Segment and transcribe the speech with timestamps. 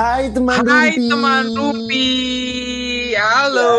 [0.00, 1.08] Hai teman Hai Rumpi.
[1.12, 2.08] teman Rupi,
[3.12, 3.72] halo.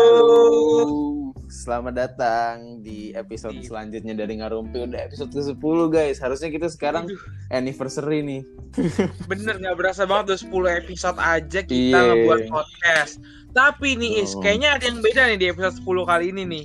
[1.50, 5.58] Selamat datang di episode selanjutnya dari Ngarumpi Udah episode ke-10
[5.88, 7.18] guys Harusnya kita sekarang Aduh.
[7.50, 8.42] anniversary nih
[9.30, 10.40] Bener nggak berasa banget udah
[10.70, 12.06] 10 episode aja kita Iya.
[12.08, 13.18] ngebuat podcast.
[13.50, 14.42] Tapi nih Is, Oh.
[14.42, 16.64] kayaknya ada yang beda nih di episode 10 kali ini nih.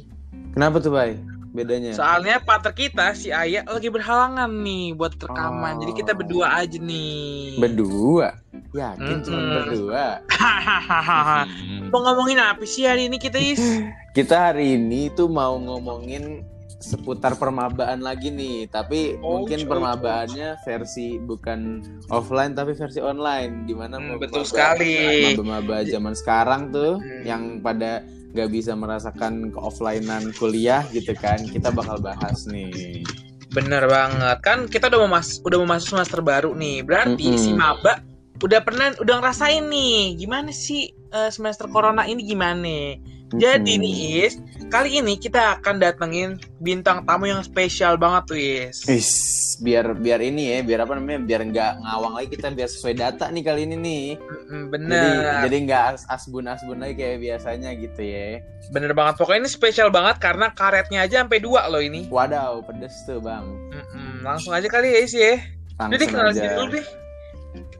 [0.53, 1.17] Kenapa tuh Bay?
[1.57, 1.89] Bedanya?
[1.91, 5.73] Soalnya partner kita si Ayah lagi berhalangan nih buat rekaman.
[5.73, 5.79] Oh.
[5.81, 7.57] Jadi kita berdua aja nih.
[7.57, 8.37] Berdua?
[8.69, 9.53] Yakin cuma Mm-mm.
[9.57, 10.05] berdua?
[10.29, 11.43] Hahaha.
[11.43, 11.89] Hmm.
[11.89, 13.57] Mau ngomongin apa sih hari ini kita Is?
[14.13, 16.41] Kita hari ini tuh mau ngomongin
[16.77, 19.67] seputar permabaan lagi nih Tapi Oh, mungkin coy.
[19.67, 25.33] permabaannya versi bukan offline tapi versi online Di mana Hmm, betul sekali.
[25.33, 27.23] Maba-maba zaman sekarang tuh Hmm.
[27.23, 27.91] Yang pada
[28.37, 33.01] nggak bisa merasakan ke offlinean kuliah gitu kan Kita bakal bahas nih.
[33.49, 34.37] Bener banget.
[34.45, 36.85] Kan kita udah mau mas udah mau masuk semester baru nih.
[36.85, 37.41] Berarti Mm-mm.
[37.41, 38.05] si maba
[38.37, 42.93] udah pernah udah ngerasain nih gimana sih eh, semester corona ini gimana
[43.33, 43.83] jadi Mm-mm.
[43.83, 44.35] nih Is
[44.67, 49.11] kali ini kita akan datengin bintang tamu yang spesial banget tuh Is Is,
[49.57, 53.27] biar biar ini ya, biar apa namanya, biar nggak ngawang lagi kita biar sesuai data
[53.27, 54.05] nih kali ini nih.
[54.15, 58.39] Mm, Jadi bener jadi nggak as asbun asbun lagi kayak biasanya gitu ya.
[58.67, 62.95] bener banget pokoknya ini spesial banget karena karetnya aja sampai dua loh ini Wadaw, pedes
[63.03, 63.43] tuh bang.
[63.71, 65.35] Mm-mm, langsung aja kali ya Is ya
[65.77, 66.41] Langsung jadi kenal aja.
[66.53, 66.85] dulu deh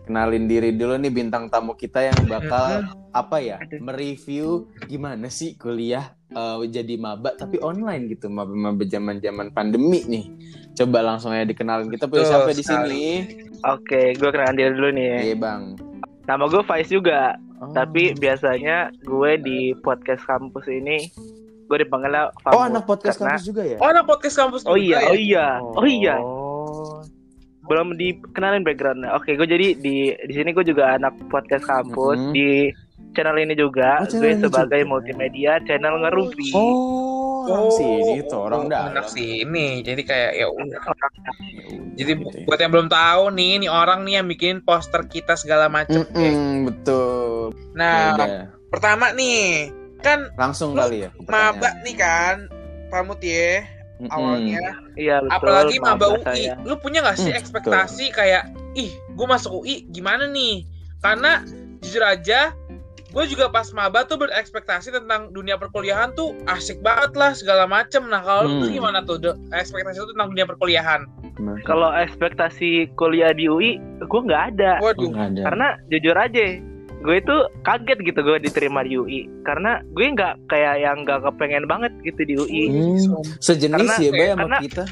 [0.04, 6.14] Kenalin diri dulu nih bintang tamu kita yang bakal apa ya, mereview gimana sih kuliah
[6.28, 10.26] eh, jadi maba tapi online gitu, maba-maba zaman-zaman pandemi nih.
[10.74, 13.04] Coba langsung aja dikenalin kita punya siapa di sini?
[13.64, 15.06] Oke, gue kenalin diri dulu nih.
[15.08, 15.20] ya.
[15.24, 15.62] Iya bang.
[16.24, 17.74] Nama gue Faiz juga, Oh.
[17.74, 21.10] tapi biasanya gue di podcast kampus ini
[21.66, 23.78] gue dipanggilnya oh anak podcast karena- kampus juga ya?
[23.82, 25.10] oh anak podcast kampus Oh juga iya, ya?
[25.10, 26.16] oh iya, oh iya.
[26.22, 27.02] Oh.
[27.68, 29.12] Belum dikenalin backgroundnya.
[29.14, 32.32] Oke, gue jadi di di sini gue juga anak podcast kampus Mhm.
[32.32, 32.72] di
[33.12, 34.02] channel ini juga.
[34.02, 34.90] Oh, channel gue ini sebagai juga.
[34.90, 36.48] multimedia channel ngerumpi.
[36.54, 38.92] Oh, orang sini itu orang oh, dalam.
[38.92, 40.80] anak sini jadi kayak ya udah
[41.98, 42.46] Jadi Gitu ya.
[42.46, 46.06] buat yang belum tahu nih, ini orang nih yang bikin poster kita segala macem.
[46.06, 47.52] Mm-mm, betul.
[47.74, 48.14] Nah,
[48.68, 51.10] pertama nih, kan langsung kali ya.
[51.10, 51.76] ke maba pertanyaan.
[51.82, 52.36] nih kan,
[52.88, 53.66] pamut ya
[54.00, 54.62] Awalnya.
[54.94, 55.34] Iya betul.
[55.34, 56.54] Apalagi maba maba UI, saya.
[56.62, 58.44] lu punya gak sih Hmm, ekspektasi kayak,
[58.74, 60.70] ih, gue masuk UI gimana nih?
[61.00, 61.42] Karena
[61.80, 62.54] jujur aja,
[63.08, 68.06] gue juga pas maba tuh berekspektasi tentang dunia perkuliahan tuh asik banget lah segala macem.
[68.06, 68.78] Nah kalau lu tuh Hmm.
[68.78, 71.02] gimana tuh de- ekspektasi lu tentang dunia perkuliahan?
[71.64, 74.78] Kalau ekspektasi kuliah di UI, gue nggak ada.
[74.78, 75.42] Oh, Waduh, nggak ada.
[75.44, 76.42] karena jujur aja
[76.98, 81.66] gue itu kaget gitu gue diterima di UI karena gue nggak kayak yang nggak kepengen
[81.66, 84.84] banget gitu di UI Hmm, sejenis Karena- ya, Bay, sama karena- kita.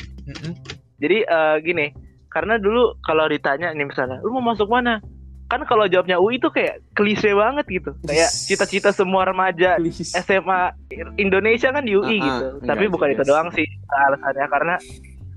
[0.95, 1.87] Jadi eh, gini
[2.27, 5.01] karena dulu kalau ditanya nih misalnya lu mau masuk mana?
[5.45, 7.93] Kan kalau jawabnya UI itu kayak klise banget gitu.
[8.01, 10.09] Kayak cita-cita semua remaja Please.
[10.15, 10.73] SMA
[11.15, 12.47] Indonesia kan di UI Ah, ah, gitu.
[12.55, 13.17] enggak tapi bukan jelas.
[13.17, 14.47] itu doang sih alasannya.
[14.47, 14.75] Karena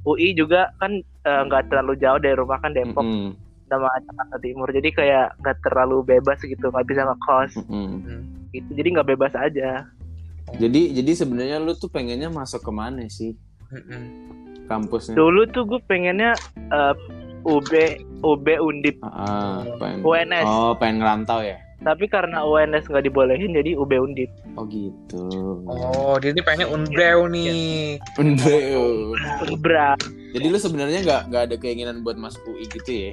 [0.03, 3.05] UI juga kan eh, nggak terlalu jauh dari rumah kan Depok.
[3.05, 3.29] Mm-mm,
[3.71, 8.21] sama Jakarta Timur jadi kayak nggak terlalu bebas gitu nggak bisa ngekos mm-mm.
[8.51, 9.85] gitu jadi nggak bebas aja
[10.51, 13.37] Jadi jadi sebenarnya lu tuh pengennya masuk ke mana sih
[14.65, 15.13] kampusnya?
[15.13, 16.95] dulu tuh gue pengennya eh,
[17.41, 17.71] UB
[18.21, 20.01] UB Undip Ah, pengen.
[20.03, 21.61] UNS Oh, pengen ngerantau ya?
[21.79, 25.23] tapi karena UNS nggak dibolehin jadi UB Undip Oh gitu.
[25.65, 27.95] Oh, dia ini pengennya unbrew nih.
[28.19, 29.15] Undeu.
[29.55, 29.95] Bra
[30.29, 33.13] Jadi lu sebenarnya nggak nggak ada keinginan buat masuk UI gitu ya?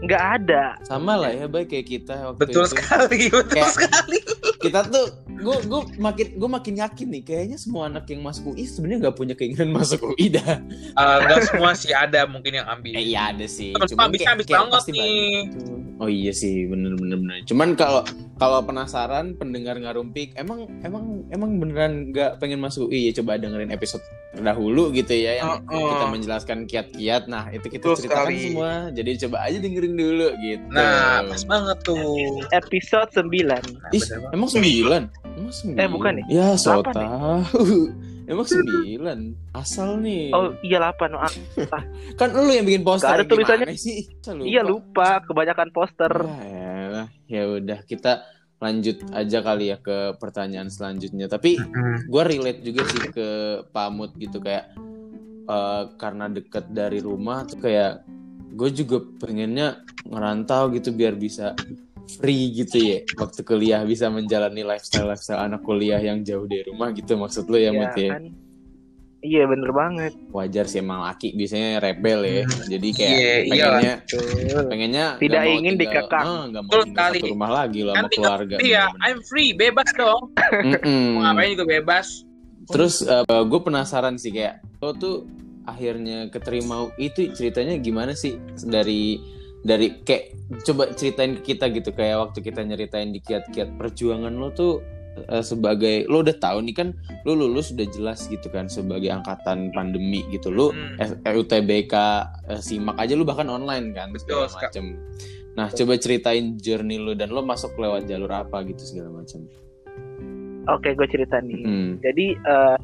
[0.00, 2.72] Nggak ada Sama lah ya, baik kayak kita waktu Betul itu.
[2.72, 4.18] sekali, betul Kayak- sekali.
[4.60, 8.64] Kita tuh, gue gue makin gue makin yakin nih, kayaknya semua anak yang masuk UI
[8.64, 10.60] sebenarnya nggak punya keinginan masuk UI dah.
[10.92, 12.92] Eh, Nggak semua sih ada mungkin yang ambil.
[12.94, 13.72] Eh, iya ada sih.
[13.72, 15.00] Temen Cuman habis banget nih.
[15.00, 15.89] banyak.
[16.00, 17.44] Oh iya sih, bener bener bener.
[17.44, 18.00] Cuman kalau
[18.34, 23.68] kalau penasaran pendengar ngarumpik, emang emang emang beneran nggak pengen masuk UI ya coba dengerin
[23.68, 24.00] episode
[24.32, 25.88] terdahulu gitu ya yang Oh, oh.
[25.92, 27.28] kita menjelaskan kiat-kiat.
[27.28, 28.40] Nah itu kita Betul ceritakan sekali.
[28.48, 28.72] semua.
[28.90, 30.64] Jadi coba aja dengerin dulu gitu.
[30.70, 32.16] Nah, pas banget tuh.
[32.50, 33.60] episode 9 Nah,
[33.90, 35.02] Ih, bener emang sembilan?
[35.36, 35.78] Emang sembilan?
[35.78, 36.26] Eh, bukan nih.
[36.28, 37.08] Ya, so Delapan nih.
[37.12, 37.64] tahu.
[38.30, 39.18] Emang sembilan?
[39.58, 40.30] Asal nih.
[40.30, 41.32] oh iya 8 oh, ah,
[42.14, 43.10] Kan lu yang bikin poster.
[43.10, 43.74] Ada tulisannya.
[43.74, 44.06] Sih?
[44.46, 46.14] Iya lupa kebanyakan poster
[46.46, 48.22] Ya, ya udah kita
[48.62, 51.26] lanjut aja kali ya ke pertanyaan selanjutnya.
[51.26, 51.58] Tapi
[52.06, 53.28] gue relate juga sih ke
[53.74, 54.78] pamut gitu kayak
[55.50, 58.06] eh, karena deket dari rumah tuh kayak
[58.54, 61.58] gue juga pengennya ngerantau gitu biar bisa
[62.16, 66.90] free gitu ya waktu kuliah bisa menjalani lifestyle lifestyle anak kuliah yang jauh dari rumah
[66.90, 68.10] gitu maksud lo ya, Iya Mut ya?
[68.10, 68.24] kan
[69.20, 73.94] iya bener banget wajar sih emang laki biasanya rebel ya jadi kayak Iya, iya pengennya
[74.00, 74.64] Betul.
[74.66, 76.24] pengennya Tidak ingin tinggal- dikekang.
[76.24, 78.84] ah, nggak mau Betul tinggal satu rumah lagi loh sama keluarga Iya.
[78.98, 80.22] I'm free, bebas dong.
[80.64, 81.04] Mm-mm.
[81.14, 82.06] Mau ngapain juga bebas.
[82.66, 85.26] terus gue penasaran sih kayak lo tuh
[85.62, 89.18] akhirnya keterima itu ceritanya gimana sih dari
[89.62, 90.24] dari kayak
[90.62, 94.80] coba ceritain ke kita gitu kayak waktu kita nyeritain di kiat-kiat perjuangan lo tuh
[95.22, 96.88] eh, sebagai lo udah tahu nih kan
[97.22, 100.96] lo lulus udah jelas gitu kan sebagai angkatan pandemi gitu lo Hmm.
[100.96, 101.94] S- eh, UTBK
[102.48, 104.70] eh, simak aja lu bahkan online kan Betul, Kak.
[104.70, 104.96] macem
[105.50, 109.44] nah coba ceritain journey lu dan lo masuk lewat jalur apa gitu segala macam
[110.70, 111.56] Oke, gue cerita nih.
[111.58, 111.90] hmm.
[111.98, 112.76] Jadi eh,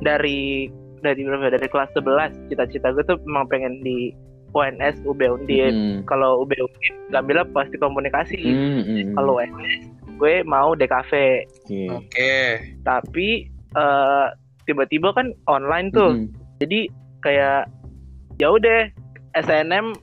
[0.00, 1.50] dari dari berapa?
[1.50, 4.14] Dari kelas 11 cita-cita gue tuh memang pengen di
[4.54, 5.74] UNS UB Undip.
[5.74, 5.98] Hmm.
[6.06, 8.40] Kalau UB Undip ngambilnya pasti komunikasi.
[8.40, 9.12] Hmm, hmm.
[9.18, 9.82] Kalau UNS
[10.14, 11.12] gue mau DKV.
[11.66, 11.82] Oke.
[11.90, 12.34] Oke.
[12.86, 13.28] Tapi
[13.74, 14.26] eh,
[14.64, 16.14] tiba-tiba kan online tuh.
[16.14, 16.30] Hmm.
[16.62, 16.88] Jadi
[17.20, 17.66] kayak
[18.38, 18.88] ya udah
[19.34, 19.94] SNM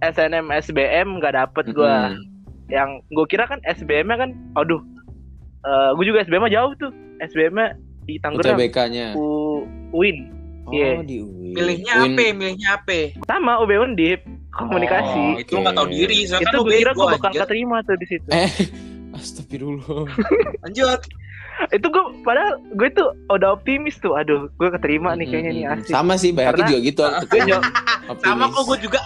[0.00, 1.84] SNM SBM nggak dapet gue.
[1.84, 2.16] Hmm.
[2.68, 4.80] Yang gue kira kan SBM-nya kan, aduh,
[5.64, 6.92] eh gue juga SBM jauh tuh.
[7.24, 8.56] SBM-nya di Tangerang.
[8.56, 9.16] UTBK-nya.
[9.16, 10.37] U Win.
[10.68, 10.90] Oh, Iya.
[11.00, 11.52] di UIN.
[11.52, 12.24] Milihnya Win- apa?
[12.34, 12.98] Milihnya apa?
[13.24, 14.20] Sama UB Undip
[14.50, 15.24] komunikasi.
[15.34, 16.18] Oh, itu nggak tahu diri.
[16.24, 18.28] Saya itu kan gue kira gue bakal keterima tuh di situ.
[18.28, 18.50] Eh,
[19.16, 20.04] astagfirullah.
[20.62, 21.00] Lanjut.
[21.68, 24.14] itu gue padahal gue tuh udah optimis tuh.
[24.14, 25.90] Aduh, gue keterima nih kayaknya nih asik.
[25.90, 27.02] Sama sih, banyak Karena- juga gitu.
[27.30, 27.40] Gue
[28.20, 29.00] Sama kok gue juga.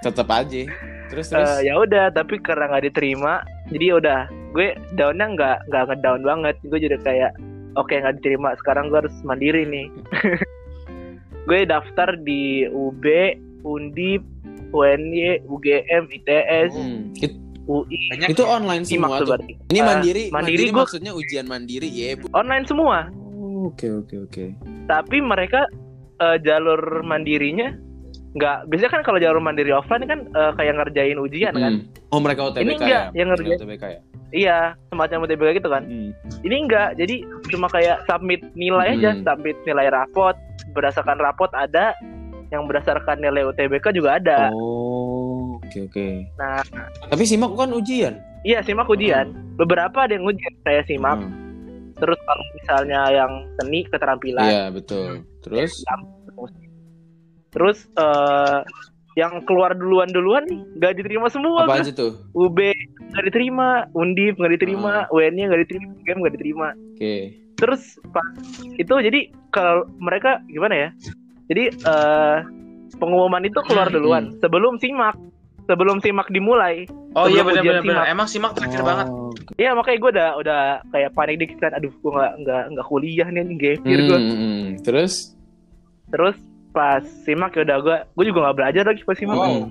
[0.00, 0.62] Tetap aja.
[1.10, 1.50] Terus eh, terus.
[1.60, 4.20] ya udah, tapi karena nggak diterima, jadi ya udah
[4.50, 6.54] gue downnya nggak nggak ngedown banget.
[6.62, 7.32] Gue jadi kayak
[7.74, 8.54] oke nggak diterima.
[8.56, 9.86] Sekarang gue harus mandiri nih.
[11.48, 13.04] gue daftar di UB,
[13.60, 14.22] Undip,
[14.70, 17.12] UNY, UGM, ITS, Hmm.
[17.16, 18.50] It- UI, Banyak itu ya.
[18.50, 19.28] online semua tuh tuh.
[19.30, 19.52] berarti.
[19.68, 22.26] Ini Eh, mandiri, mandiri mandiri, gua- maksudnya ujian mandiri ya, Bu.
[22.32, 22.98] Online semua.
[23.14, 24.44] Oh, Oke, oke, oke.
[24.86, 25.70] tapi mereka
[26.18, 27.70] eh, jalur mandirinya
[28.30, 32.08] nggak biasanya kan kalau jalur mandiri offline kan eh, kayak ngerjain ujian kan Hmm.
[32.08, 33.02] Oh, mereka UTBK Ini enggak, ya?
[33.12, 33.58] yang ngerjain.
[33.58, 34.00] UTBK ya?
[34.30, 36.10] iya semacam UTBK gitu kan Hmm.
[36.40, 37.16] ini enggak jadi
[37.48, 39.22] cuma kayak submit nilai aja Hmm.
[39.24, 40.38] submit nilai rapot
[40.70, 41.90] berdasarkan rapot ada
[42.48, 46.06] yang berdasarkan nilai UTBK juga ada Oh, oke, oke.
[46.36, 46.62] nah
[47.06, 48.14] Tapi simak kan ujian.
[48.42, 51.34] iya simak ujian beberapa ada yang ujian saya simak Hmm.
[51.94, 55.26] terus kalau misalnya yang seni keterampilan Iya, betul.
[55.40, 55.82] Terus
[57.50, 58.60] terus eh,
[59.18, 62.14] yang keluar duluan duluan nih nggak diterima semua apa aja tuh?
[62.32, 62.58] UB
[63.10, 66.68] nggak diterima, Undip nggak diterima, UN-nya nggak diterima, UGM nggak diterima.
[66.94, 67.14] Oke.
[67.58, 67.82] Terus
[68.14, 68.24] pas
[68.78, 69.20] itu jadi
[69.50, 70.88] kalau mereka gimana ya?
[71.50, 72.38] Jadi eh
[72.96, 75.18] pengumuman itu keluar Hmm, duluan sebelum simak,
[75.66, 76.86] sebelum simak dimulai.
[77.18, 78.06] Oh iya benar benar.
[78.06, 79.06] Emang simak terakhir banget.
[79.10, 80.60] Oh, Iya makanya gue udah udah
[80.94, 81.74] kayak panik dikit kan.
[81.74, 84.18] Aduh gue nggak nggak nggak kuliah nih nih gap year gue.
[84.22, 84.62] Hmm, hmm.
[84.86, 85.34] Terus?
[86.14, 86.38] Terus
[86.70, 89.36] pas simak ya udah gue gue juga nggak belajar lagi pas simak.
[89.36, 89.70] Wow.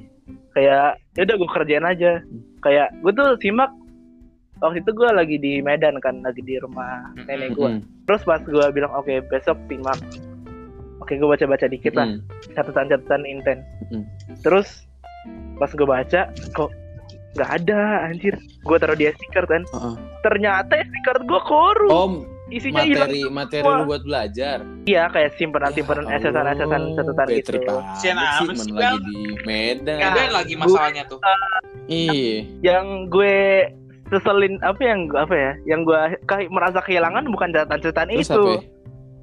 [0.54, 2.12] Kayak ya udah gue kerjain aja.
[2.60, 3.72] Kayak gue tuh simak
[4.60, 7.80] waktu itu gue lagi di Medan kan lagi di rumah nenek gue.
[8.06, 10.00] Terus pas gue bilang oke besok simak.
[11.00, 12.20] Oke gue baca-baca dikit lah Hmm.
[12.54, 13.64] catatan-catatan intens.
[13.90, 14.04] Mm.
[14.44, 14.84] Terus
[15.56, 16.72] pas gue baca kok
[17.40, 18.36] nggak ada anjir.
[18.68, 19.64] Gue taruh di SD card kan.
[19.64, 19.96] Heeh.
[20.28, 20.76] Ternyata
[21.08, 21.90] card gue korup.
[21.90, 22.10] Oh,
[22.50, 23.10] Isinya hilang.
[23.10, 23.78] materi materi semua.
[23.78, 24.58] lu buat belajar.
[24.86, 27.52] Iya kayak simpenan-simpenan Ya esetan-esetan Allah, catatan gitu.
[28.02, 29.98] Sih, men lagi di Medan.
[30.02, 30.08] Ya.
[30.10, 31.20] Ada lagi masalahnya tuh.
[31.86, 32.46] Iya.
[32.66, 33.38] Yang gue
[34.10, 35.52] seselin apa yang apa ya?
[35.70, 38.44] Yang gue kayak merasa kehilangan bukan catatan-catatan itu.
[38.58, 38.62] ya?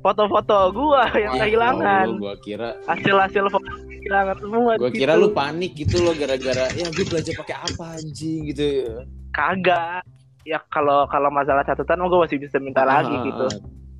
[0.06, 2.06] Foto-foto gue yang Wah, kehilangan.
[2.14, 4.72] Oh, gua kira Hasil-hasil foto kehilangan semua.
[4.78, 5.02] gua gitu.
[5.02, 8.86] kira lu panik gitu loh gara-gara ya gue belajar pakai apa anjing gitu.
[9.34, 10.06] kagak.
[10.46, 13.46] Ya kalau kalau masalah catatan gue masih bisa minta lagi Ah, gitu.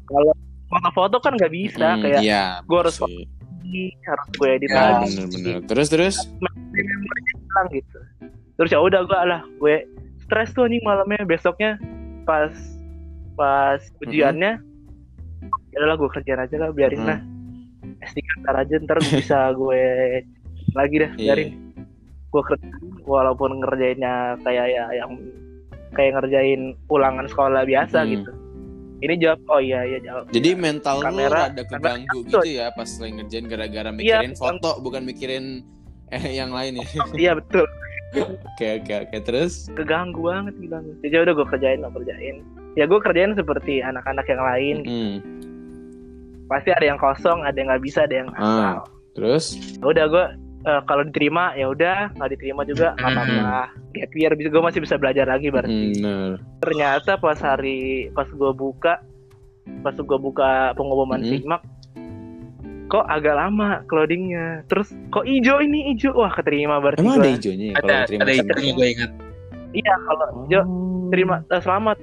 [0.06, 0.30] Kalau
[0.66, 3.02] foto-foto kan nggak bisa Hmm, kayak iya, gua harus
[4.00, 5.56] harus gue edit Ya, lagi bener-bener.
[5.66, 6.16] Terus terus.
[6.70, 7.98] hilang gitu.
[8.56, 9.76] Terus ya udah gue lah gue
[10.22, 11.76] stres tuh nih malamnya besoknya
[12.22, 12.50] pas
[13.34, 14.58] pas ujiannya
[15.68, 17.08] ya udahlah gue kerjaan aja lah biarin Hmm.
[17.08, 17.18] lah
[18.02, 19.82] SD ntar aja ntar bisa gue
[20.72, 21.18] lagi dah Iya.
[21.26, 21.50] biarin
[22.26, 22.68] gue kerja
[23.02, 25.10] walaupun ngerjainnya kayak ya yang
[25.96, 28.12] kayak ngerjain ulangan sekolah biasa Hmm.
[28.12, 28.30] gitu
[28.96, 33.12] ini jawab oh iya iya jawab Jadi mental lu ada keganggu gitu ya pas lagi
[33.14, 35.44] ngerjain gara-gara Iya, mikirin foto bukan mikirin
[36.08, 36.86] eh yang lain ya.
[37.14, 37.64] iya betul
[38.16, 39.66] Oke oke oke terus.
[39.74, 42.36] keganggu banget bilang jadi udah gue kerjain gue kerjain
[42.72, 45.14] ya gue kerjain seperti anak-anak yang lain Hmm.
[46.46, 48.40] pasti ada yang kosong ada yang nggak bisa ada yang Ah.
[48.40, 48.76] asal
[49.12, 49.44] Terus?
[49.74, 50.24] Ya udah gue
[50.66, 53.18] eh, kalau diterima ya udah nggak diterima juga nggak Hmm.
[53.23, 53.61] apa-apa
[53.94, 56.42] gap year bisa gue masih bisa belajar lagi berarti Bener.
[56.58, 57.78] ternyata pas hari
[58.11, 58.99] pas gue buka
[59.80, 61.30] pas gue buka pengumuman Hmm.
[61.32, 61.62] simak
[62.87, 67.66] kok agak lama cloudingnya terus kok hijau ini hijau wah keterima berarti Emang ada hijaunya
[67.66, 69.11] ya ada kalau terima ada hijaunya gue ingat
[69.73, 71.11] iya kalau hijau Oh.
[71.11, 71.96] terima eh, selamat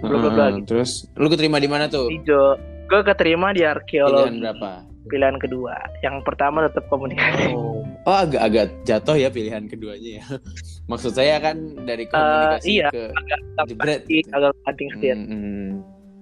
[0.00, 0.66] bla, bla, gitu.
[0.66, 2.08] Terus lu keterima di mana tuh?
[2.08, 4.70] hijau gue keterima di Pilihan arkeologi berapa?
[5.10, 10.24] Pilihan kedua yang pertama tetap komunikasi Oh, oh agak-agak jatuh ya pilihan keduanya ya.
[10.90, 11.56] Maksud saya kan
[11.86, 13.40] dari komunikasi iya, ke agak
[13.70, 14.00] jebret.
[14.02, 15.68] pasti agak penting Hmm, hmm,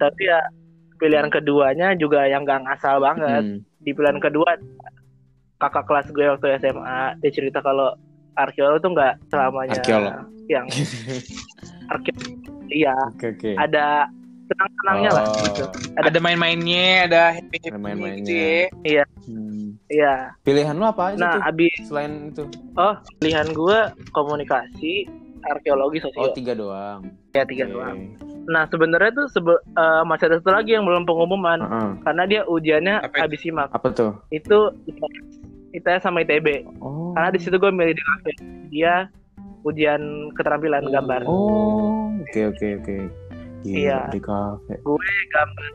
[0.00, 0.40] tapi ya
[1.00, 3.58] pilihan keduanya juga yang gak ngasal banget hmm.
[3.84, 4.52] di pilihan kedua
[5.60, 7.92] kakak kelas gue waktu SMA dia cerita kalau
[8.37, 10.16] arkeolog tuh nggak selamanya Arkeolog.
[10.49, 10.66] yang
[11.92, 12.32] arkeolog
[12.72, 13.50] iya Oke oke.
[13.60, 14.08] ada
[14.50, 15.64] tenang-tenangnya lah Oh, gitu
[15.95, 18.26] ada ada main-mainnya ada happy Ada happy main-mainnya.
[18.26, 18.35] gitu
[18.85, 19.66] ya hmm.
[19.87, 21.42] iya Pilihan lu apa aja nah tuh?
[21.47, 22.45] abis Selain itu?
[22.75, 23.78] oh pilihan gue
[24.11, 24.92] komunikasi
[25.42, 27.00] arkeologi Oh sosio tiga doang.
[27.30, 27.73] ya tiga Oke.
[27.73, 27.99] doang
[28.42, 31.90] nah sebenarnya tuh sebe- eh, masih ada satu lagi yang belum pengumuman Heeh.
[32.02, 33.23] karena dia ujiannya Apa itu?
[33.23, 34.12] habis simak Apa tuh?
[34.28, 34.59] itu
[35.71, 37.14] ITS sama ITB Oh.
[37.14, 38.33] karena di situ gue milih di kafe
[38.69, 39.07] dia
[39.62, 40.02] ujian
[40.35, 40.90] keterampilan Oh.
[40.90, 42.97] gambar Oh, oke oke oke.
[43.61, 43.99] Gila, Iya.
[44.09, 44.75] di kafe.
[45.29, 45.69] gambar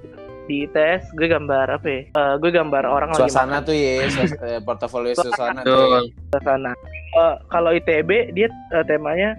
[0.45, 3.93] di ITS gue gambar apa ya Eh, gue gambar orang lagi Suasana makan tuh ya,
[4.07, 5.89] suas- eh, portofolio suasana tuh.
[5.91, 5.99] ya.
[6.31, 6.71] suasana
[7.11, 9.33] Eh, kalau ITB dia eh, temanya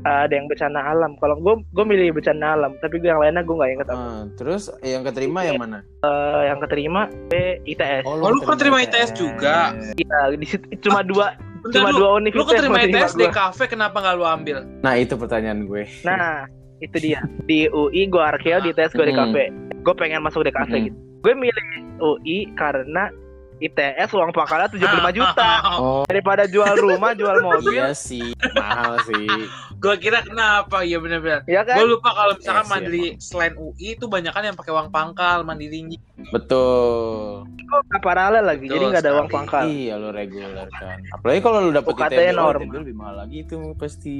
[0.00, 3.40] eh, ada yang bencana alam kalau gue gue milih bencana alam tapi gue yang lainnya
[3.40, 5.84] gue nggak inget apa Ah, terus yang keterima yang mana?
[6.00, 9.76] Eh, yang keterima gue ITS Oh, lu keterima ITS juga?
[9.76, 13.64] Nah, di situ cuma dua Bentar, cuma lu, dua lu universitas keterima ITS di kafe
[13.66, 15.84] kenapa nggak lu ambil Nah itu pertanyaan gue.
[16.00, 16.48] nah
[16.84, 19.32] itu dia di UI gue arkeo di ITS gue di Hmm.
[19.32, 19.44] kafe
[19.80, 20.84] gue pengen masuk di kafe Hmm.
[20.86, 21.66] gitu gue milih
[21.98, 23.08] UI karena
[23.56, 24.82] ITS uang pangkalnya 75
[25.18, 29.26] juta Oh daripada jual rumah jual mobil iya sih, mahal sih.
[29.74, 33.94] gue kira kenapa ya bener-bener ya kan gue lupa kalau misalkan Yes, mandiri selain UI
[33.94, 37.44] itu banyak kan yang pakai uang pangkal mandirinya Betul.
[37.44, 40.98] Kok nggak paralel lagi jadi Betul nggak ada uang pangkal Iya lo reguler kan.
[41.10, 42.62] Apalagi kalau lu dapet UKT ITB, normal.
[42.62, 44.18] ITB lebih mahal lagi itu pasti.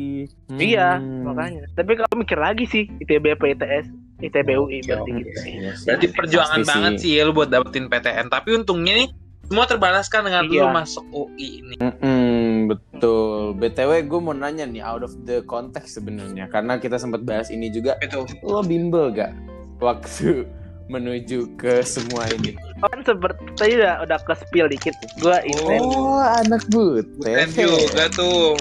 [0.52, 1.24] iya Hmm.
[1.24, 3.86] makanya tapi kalau mikir lagi sih ITB apa ITS
[4.20, 5.18] ITB UI Oke, berarti oke.
[5.18, 5.84] gitu Iya sih.
[5.84, 9.08] berarti perjuangan Pasti banget sih ya lu buat dapetin PTN tapi untungnya nih
[9.44, 10.60] semua terbalaskan dengan Iya.
[10.60, 13.52] lu masuk UI ini Mm-mm, betul.
[13.54, 17.68] BTW gue mau nanya nih out of the context sebenarnya karena kita sempat bahas ini
[17.68, 17.94] juga.
[17.98, 19.32] itu Lo bimbel gak
[19.78, 20.44] waktu
[20.92, 22.52] menuju ke semua ini?
[22.76, 27.08] kan seperti tadi udah udah ke spill dikit gue intern Oh, anak buten.
[27.22, 28.52] dan juga tuh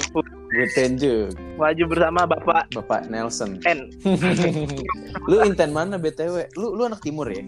[0.47, 1.33] Buten juga.
[1.57, 3.57] maju bersama bapak Bapak Nelson.
[3.63, 3.89] N
[5.27, 6.53] lu inten mana BTW?
[6.53, 7.41] Lu lu anak timur ya?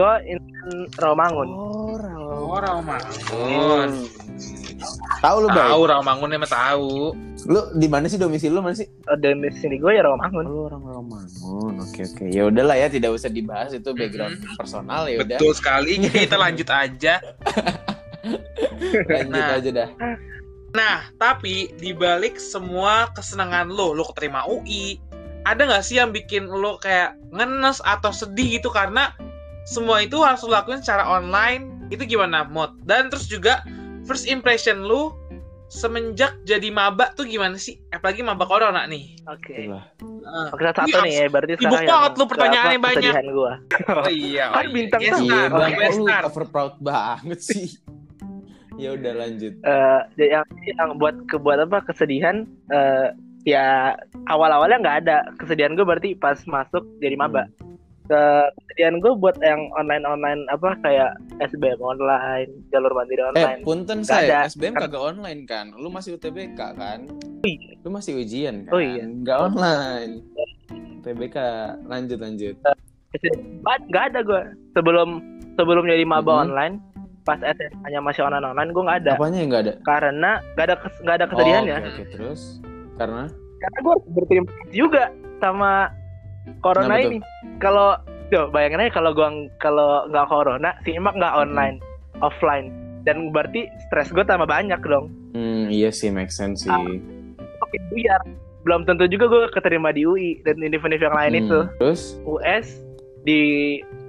[0.00, 2.00] Gue intern Rawamangun Oh,
[2.48, 3.90] oh Rawamangun
[5.20, 5.60] Tahu lu baik.
[5.68, 8.88] tahu Rawamangun emang tahu Lu di mana sih domisili lu mana sih?
[9.14, 11.72] di sini gue ya Rawamangun Oh, lu orang Romangun.
[11.80, 12.24] Oke oke.
[12.26, 15.36] Ya udahlah ya, tidak usah dibahas itu background personal ya udah.
[15.36, 17.20] betul sekali kita lanjut aja
[19.06, 19.56] Lanjut Nah.
[19.56, 19.88] aja dah.
[20.70, 25.00] Nah, tapi dibalik semua kesenangan lo, lo keterima UI,
[25.42, 29.10] ada nggak sih yang bikin lo kayak ngenes atau sedih gitu karena
[29.68, 32.74] semua itu harus lo lakuin secara online, itu gimana mod?
[32.84, 33.62] Dan terus juga
[34.04, 35.16] first impression lo
[35.70, 37.78] semenjak jadi maba tuh gimana sih?
[37.94, 39.14] Apalagi maba corona nih.
[39.30, 39.84] oke Itulah.
[40.02, 43.12] Nah, Oke satu Iya, nih ya berarti sekarang banget lu, pertanyaannya banyak.
[43.30, 43.52] gua.
[44.02, 44.74] oh iya, oh Kan iya.
[44.74, 45.26] bintang Yes, tamu.
[45.26, 45.50] Iya, Star.
[45.54, 46.22] Bang, Yes, lu Star.
[46.26, 47.68] over proud banget sih.
[48.82, 49.52] ya udah lanjut.
[49.62, 53.14] Eh, yang yang buat kebuat apa kesedihan eh,
[53.44, 53.96] ya
[54.28, 57.48] awal-awalnya nggak ada kesedihan gue berarti pas masuk jadi maba
[58.10, 63.60] Eh, kesedihan gue buat yang online online apa kayak SBM online jalur mandiri Eh, online
[63.62, 64.50] punten Nggak saya, ada.
[64.50, 65.70] SBM kagak online kan?
[65.72, 67.06] Lu masih UTBK kan?
[67.80, 68.72] Lu masih ujian kan?
[68.72, 69.06] Oh iya.
[69.06, 70.12] Nggak online.
[70.98, 71.36] UTBK,
[71.86, 72.54] lanjut lanjut.
[73.86, 74.40] Nggak ada gue
[74.72, 75.08] sebelum
[75.54, 76.42] sebelum jadi maba Mhm.
[76.44, 76.74] online
[77.20, 79.74] pas SMA-nya masih online online gue nggak ada Apanya yang nggak ada?
[79.82, 82.40] karena nggak ada kes- nggak ada kesedihannya Oh, Oke, oke, terus
[82.96, 83.22] karena
[83.60, 85.02] karena gue berterima kasih juga
[85.36, 85.72] sama
[86.58, 87.10] corona Kenapa tuh?
[87.10, 87.18] ini.
[87.58, 87.88] Kalau
[88.30, 89.26] Yo, bayangin aja kalau gua
[89.58, 91.82] kalau nggak corona, simak nggak online,
[92.20, 92.70] offline,
[93.02, 95.10] dan berarti stres gue tambah banyak dong.
[95.30, 96.70] hmm, iya sih make sense sih.
[96.70, 96.78] Ah.
[97.58, 98.22] Oke, buyar.
[98.62, 101.58] Belum tentu juga gue keterima di UI dan univ-univ yang lain Hmm, itu.
[101.76, 102.66] Terus US
[103.20, 103.40] di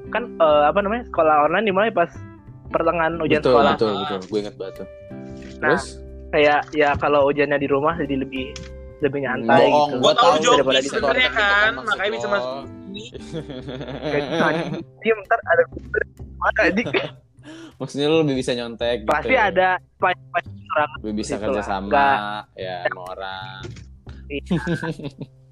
[0.09, 2.13] kan eh, apa namanya sekolah online dimulai pas
[2.69, 3.73] pertengahan ujian betul sekolah.
[3.73, 4.87] betul betul, gue inget banget tuh.
[5.57, 5.85] Nah, Terus
[6.29, 8.53] Kayak ya kalau ujiannya di rumah jadi lebih
[9.01, 9.97] lebih nyantai bohong, gitu.
[9.97, 10.33] gua Gua tahu
[10.77, 12.53] di sebenarnya kan, makanya bisa masuk
[12.87, 13.05] ini.
[15.01, 15.63] Diem ntar ada
[16.37, 16.83] mana di
[17.81, 19.09] Maksudnya lu lebih bisa nyontek gitu.
[19.09, 20.13] pasti ada pas
[21.01, 23.57] Lebih bisa Gitu kerja sama ya sama orang.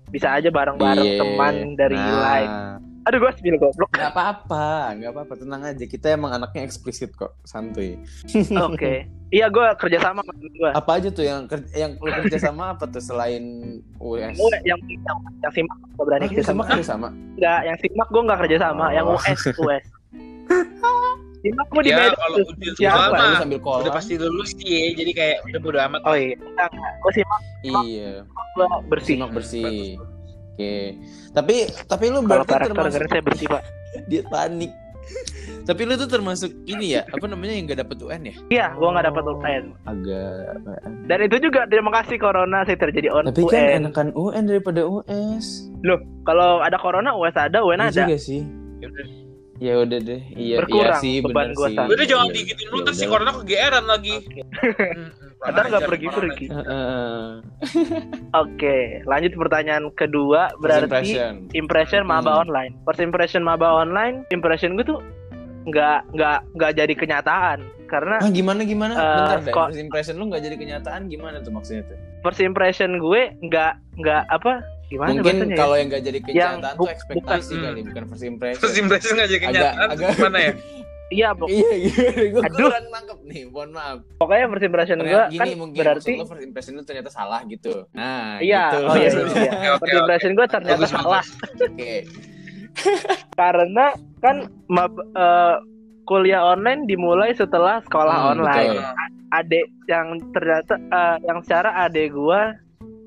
[0.09, 1.19] bisa aja bareng-bareng Iya.
[1.19, 2.49] teman dari Nah, lain.
[3.09, 3.89] Aduh gue spill goblok.
[3.89, 5.81] Gak apa-apa, gak apa-apa, tenang aja.
[5.81, 7.97] Kita emang anaknya eksplisit kok, santuy.
[8.61, 9.09] Oke.
[9.29, 10.69] Iya gue kerja sama sama gue.
[10.69, 13.41] Apa aja tuh yang ker- yang lu kerja sama apa tuh selain
[13.97, 14.37] US?
[14.37, 17.09] Gue yang yang yang simak gue berani Ah, kerja sama kerja sama.
[17.35, 18.85] Enggak, yang simak gue nggak kerja sama.
[18.89, 19.15] Yang Oh.
[19.15, 19.83] US US.
[21.41, 22.13] simak gue di Ya Medan.
[22.13, 23.15] kalau ujian Siapa?
[23.17, 24.85] Lu sambil call udah pasti lulus sih ya.
[24.93, 26.01] Jadi kayak udah bodo amat.
[26.05, 26.69] Oh iya, enggak.
[27.01, 29.17] Gue simak Iya, gue bersih.
[29.17, 29.97] simak bersih.
[30.59, 30.99] Oke.
[31.31, 31.55] Tapi
[31.87, 33.63] tapi lu Kalau berarti karakter termasuk saya bersih pak.
[34.11, 34.71] dia panik.
[35.63, 38.35] Tapi lu tuh termasuk ini ya, apa namanya yang gak dapet UN ya?
[38.51, 39.63] Iya, gue nggak dapat UN.
[39.87, 40.59] Agak
[41.07, 43.79] Dan itu juga terima kasih corona saya terjadi on Tapi kan UN.
[43.87, 45.69] enakan UN daripada US.
[46.27, 48.01] Kalau ada corona US ada, UN Iya ada.
[48.05, 48.43] juga sih.
[49.59, 50.21] Ya udah deh.
[50.31, 51.75] Iya, Berkurang iya sih beban benar gua sih.
[51.89, 52.33] Udah jangan Iya.
[52.33, 54.15] digituin lu ntar si corona kegeeran lagi.
[54.17, 54.41] Oke.
[54.41, 55.09] Hmm,
[55.51, 56.19] Ntar nggak ajar pergi corona.
[56.25, 56.45] pergi.
[56.49, 57.23] Heeh.
[58.33, 61.33] Oke, lanjut pertanyaan kedua First berarti impression.
[61.53, 62.43] impression maba Hmm.
[62.45, 62.73] online.
[62.83, 64.99] First impression maba online, impression gue tuh
[65.65, 68.93] nggak nggak nggak jadi kenyataan karena Ah gimana gimana?
[68.93, 69.51] Eh, Bentar deh.
[69.51, 71.97] kok- First impression lu nggak jadi kenyataan gimana tuh maksudnya tuh?
[72.19, 75.59] first impression gue nggak nggak apa gimana Mungkin bahasanya ya?
[75.59, 78.59] kalau yang nggak jadi kenyataan bu- tuh ekspektasi bukan, kali, bukan first impression.
[78.59, 80.53] First impression nggak jadi Agak- kenyataan agak- gimana ya?
[81.09, 81.89] Iya, pok- Iya, iya,
[82.31, 82.69] gue Aduh.
[82.69, 83.97] kurang nangkep nih, mohon maaf.
[84.15, 87.73] pokoknya first impression gue kan gini mungkin berarti lo first impression lu ternyata salah gitu.
[87.91, 88.77] Nah, iya, gitu.
[88.83, 89.51] oh iya, iya, iya.
[89.73, 91.23] Oke, First impression gue ternyata Bagus, salah
[91.55, 91.93] Oke.
[93.33, 93.85] karena
[94.19, 94.35] kan
[94.67, 95.55] mab- eh,
[96.03, 98.69] kuliah online dimulai setelah sekolah Hmm, online.
[98.75, 98.85] betul.
[99.31, 102.53] Adek yang ternyata eh, yang secara adek gua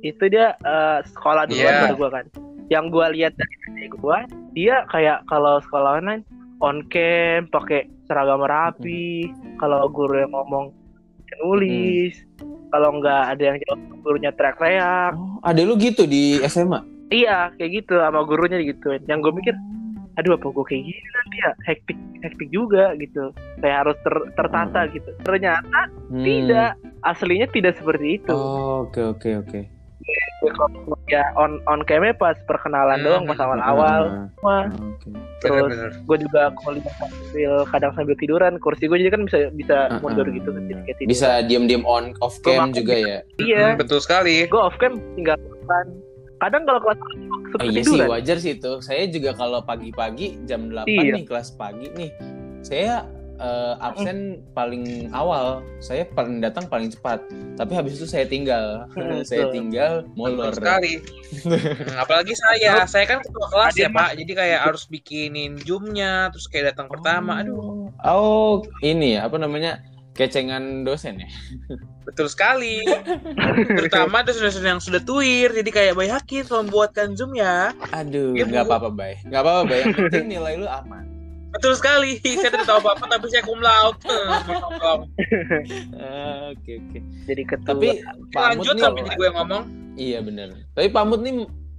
[0.02, 1.82] itu dia eh, sekolah duluan Iya.
[1.85, 2.26] baru gua kan.
[2.68, 4.18] Yang gua lihat dari adek gua,
[4.52, 6.23] dia kayak kalau sekolah online
[6.59, 10.71] on cam pakai seragam rapi, kalau guru yang ngomong
[11.40, 12.14] nulis,
[12.68, 15.12] kalau nggak ada yang jawab gurunya teriak-teriak.
[15.14, 16.80] Oh, ada lu gitu di SMA?
[17.09, 18.94] Iya, kayak gitu sama gurunya gitu.
[19.04, 19.54] Yang gue mikir,
[20.14, 23.32] aduh apa gue kayak gini nanti ya hektik hektik juga gitu.
[23.59, 25.11] Kayak harus ter- tertata gitu.
[25.21, 26.25] Ternyata Hmm.
[26.25, 26.71] tidak,
[27.02, 28.32] aslinya tidak seperti itu.
[28.32, 29.61] Oh, oke oke oke.
[31.06, 33.07] Ya on on camnya pas perkenalan Hmm.
[33.07, 34.03] doang pas awal-awal.
[34.09, 35.11] Ah, Wah, Oke.
[35.38, 35.90] terus Bener-bener.
[36.03, 38.53] gue juga kuliah sambil kadang sambil tiduran.
[38.59, 41.12] Kursi gue jadi kan bisa bisa Ah, mundur gitu kan jadi kayak tiduran.
[41.12, 43.18] Bisa diam-diam on off cam juga ya.
[43.38, 44.44] Iya, Hmm, betul sekali.
[44.44, 45.87] gue off cam tinggal kan.
[46.40, 48.09] Kadang kalau kelas suka Oh, iya sih tiduran.
[48.11, 48.72] wajar sih itu.
[48.81, 51.12] Saya juga kalau pagi-pagi jam 8 Iya.
[51.14, 52.11] nih kelas pagi nih.
[52.61, 53.07] Saya
[53.42, 54.18] eh, absen
[54.55, 55.61] paling awal.
[55.78, 57.18] Saya paling datang paling cepat.
[57.59, 58.87] Tapi habis itu saya tinggal.
[59.28, 60.55] Saya tinggal molor.
[60.55, 60.92] Betul sekali.
[62.02, 66.74] Apalagi saya, saya kan ketua kelas ya Pak, jadi kayak harus bikinin zoomnya, terus kayak
[66.74, 69.81] datang pertama, aduh, Oh, ini ya apa namanya?
[70.12, 71.28] Kecengan dosen ya.
[72.07, 72.85] betul sekali.
[73.64, 77.72] Terutama dosen-dosen yang sudah tuir, jadi kayak Bay Hakim tolong buatkan zoom ya.
[77.92, 78.70] Aduh, Ya, nggak Bu.
[78.70, 79.14] apa-apa, Bay.
[79.24, 79.81] Nggak apa-apa, Bay.
[79.83, 81.05] Yang penting nilai lu aman.
[81.52, 82.16] Betul sekali.
[82.40, 84.00] Saya tidak tahu apa-apa, tapi saya cum laude.
[86.48, 86.98] Oke, oke.
[87.24, 87.70] Jadi ketua.
[87.70, 87.88] Tapi
[88.32, 89.62] Lanjut nih sampai jadi gue yang ngomong.
[89.94, 90.48] Iya bener.
[90.72, 91.34] Tapi Pak Mut nih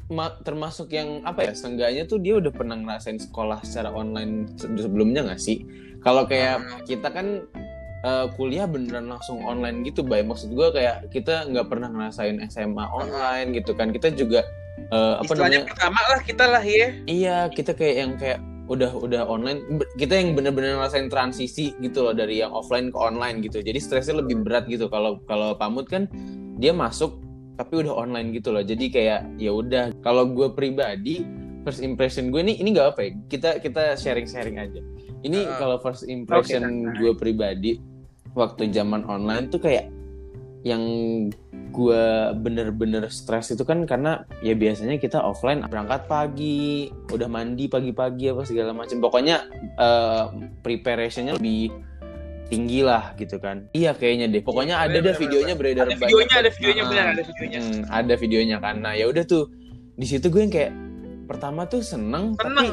[0.10, 1.52] ma- termasuk yang apa ya?
[1.54, 5.66] Seenggaknya tuh dia udah pernah ngerasain sekolah secara online se- sebelumnya nggak sih?
[6.00, 6.84] Kalau kayak Hmm.
[6.84, 7.28] kita kan
[8.04, 10.22] eh, kuliah beneran langsung online gitu, Bay.
[10.22, 13.90] Maksud gue kayak kita nggak pernah ngerasain SMA online gitu kan?
[13.90, 14.44] Kita juga
[14.86, 15.72] eh, apa Istilahnya namanya?
[15.72, 16.88] pertama lah kita lah ya.
[17.04, 18.40] Iya, kita kayak yang kayak
[18.72, 19.84] udah udah online.
[20.00, 23.60] Kita yang bener-bener ngerasain transisi gitu loh dari yang offline ke online gitu.
[23.60, 24.88] Jadi stresnya lebih berat gitu.
[24.88, 26.08] Kalau kalau Pamut kan
[26.62, 27.20] dia masuk
[27.60, 28.64] tapi udah online gitu loh.
[28.64, 29.92] Jadi kayak ya udah.
[30.00, 31.28] Kalau gue pribadi
[31.64, 33.12] first impression gue ini ini nggak apa ya.
[33.28, 34.80] Kita kita sharing-sharing aja.
[35.24, 35.56] Ini Ah.
[35.60, 37.80] kalau first impression gue pribadi
[38.36, 39.88] waktu zaman online tuh kayak
[40.64, 40.84] yang
[41.70, 48.32] gue bener-bener stres itu kan karena ya biasanya kita offline berangkat pagi udah mandi pagi-pagi
[48.32, 49.44] apa segala macam pokoknya
[49.76, 50.24] eh,
[50.62, 51.68] preparationnya lebih
[52.46, 56.16] tinggi lah gitu kan iya kayaknya deh pokoknya ada Bener, deh videonya beredar Ada videonya,
[56.30, 56.40] banyak.
[56.40, 57.60] ada videonya Ah, benar, ada videonya.
[57.60, 59.44] hmm, ada videonya kan nah ya udah tuh
[59.94, 60.72] di situ gue yang kayak
[61.24, 62.70] pertama tuh seneng, tapi Seneng.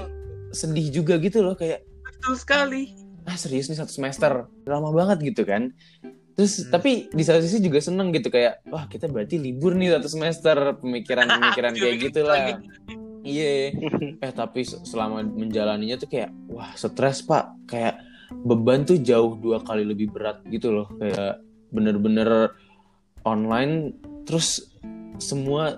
[0.53, 2.83] sedih juga gitu loh kayak Betul sekali.
[3.25, 5.73] ah serius nih satu semester lama banget gitu kan
[6.41, 6.73] terus Hmm.
[6.73, 10.57] tapi di satu sisi juga seneng gitu kayak wah kita berarti libur nih satu semester
[10.81, 12.57] pemikiran-pemikiran kayak gitulah.
[13.21, 13.77] iya.
[14.17, 17.53] Eh tapi se- selama menjalaninya tuh kayak wah stres pak.
[17.69, 18.01] Kayak
[18.33, 20.89] beban tuh jauh dua kali lebih berat gitu loh.
[20.97, 22.57] Kayak bener-bener
[23.21, 23.93] online
[24.25, 24.73] terus
[25.21, 25.77] semua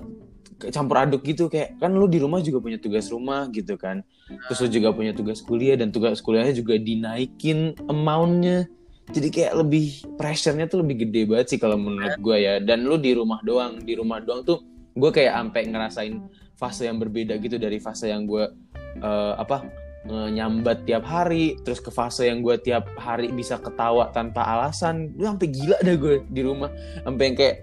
[0.62, 1.51] campur aduk gitu.
[1.51, 4.07] Kayak kan lu di rumah juga punya tugas rumah gitu kan.
[4.46, 8.70] Terus lu juga punya tugas kuliah dan tugas kuliahnya juga dinaikin amountnya
[9.12, 12.59] jadi kayak lebih pressure-nya tuh lebih gede banget sih kalau menurut gue ya.
[12.64, 14.64] Dan lu di rumah doang di rumah doang tuh
[14.96, 16.14] gue kayak sampai ngerasain
[16.57, 18.48] fase yang berbeda gitu dari fase yang gue
[19.01, 19.68] eh, apa
[20.03, 25.12] nyambat tiap hari terus ke fase yang gue tiap hari bisa ketawa tanpa alasan.
[25.14, 26.72] Gue sampai gila dah gue di rumah.
[27.05, 27.57] Sampai yang kayak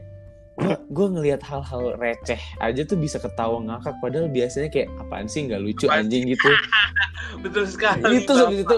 [0.95, 5.61] gue ngelihat hal-hal receh aja tuh bisa ketawa ngakak padahal biasanya kayak apaan sih nggak
[5.63, 6.49] lucu anjing gitu.
[7.45, 8.77] Betul sekali itu habis itu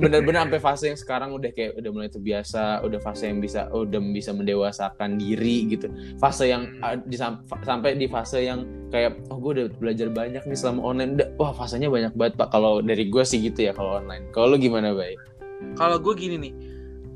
[0.00, 4.00] benar-benar sampai fase yang sekarang udah kayak udah mulai terbiasa udah fase yang bisa udah
[4.10, 5.86] bisa mendewasakan diri gitu.
[6.18, 7.04] Fase yang Hmm.
[7.06, 7.16] di,
[7.62, 11.20] sampai di fase yang kayak oh gue udah belajar banyak nih selama online.
[11.20, 12.48] Udah, wah fasenya banyak banget pak.
[12.50, 14.32] Kalau dari gue sih gitu ya kalau online.
[14.32, 15.34] Kalau lu gimana baik
[15.74, 16.52] kalau gue gini nih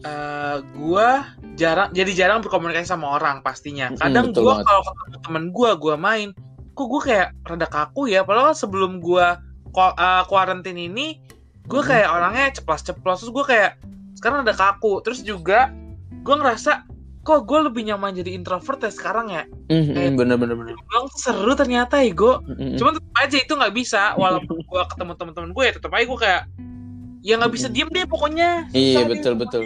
[0.07, 1.09] eh gue
[1.59, 3.91] jarang jadi jarang berkomunikasi sama orang pastinya.
[3.99, 6.29] Kadang gue kalau ketemu temen gue gue main
[6.79, 8.23] kok gue kayak rada kaku ya?
[8.23, 9.27] Padahal sebelum gue
[10.31, 11.19] kuarantin ini
[11.69, 11.89] gue Mm.
[11.91, 13.27] kayak orangnya ceplos-ceplos.
[13.27, 13.73] Terus gue kayak
[14.15, 15.03] sekarang ada kaku.
[15.03, 15.75] Terus juga
[16.23, 16.87] gue ngerasa
[17.27, 19.45] kok gue lebih nyaman jadi introvert ya sekarang ya?
[19.69, 22.81] Bener-bener bener bilang tuh seru ternyata ya gue Mm-mm.
[22.81, 26.19] cuman tetap aja itu nggak bisa walaupun gue ketemu temen-temen gue ya tetap aja gue
[26.25, 26.43] kayak
[27.23, 28.69] ya nggak bisa diem deh pokoknya.
[28.73, 29.63] Iya deh betul betul.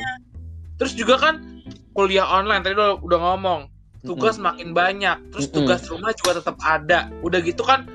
[0.80, 1.62] terus juga kan
[1.94, 3.60] kuliah online tadi udah, udah ngomong.
[4.02, 7.06] Tugas makin banyak terus tugas rumah juga tetap ada.
[7.22, 7.86] Udah gitu kan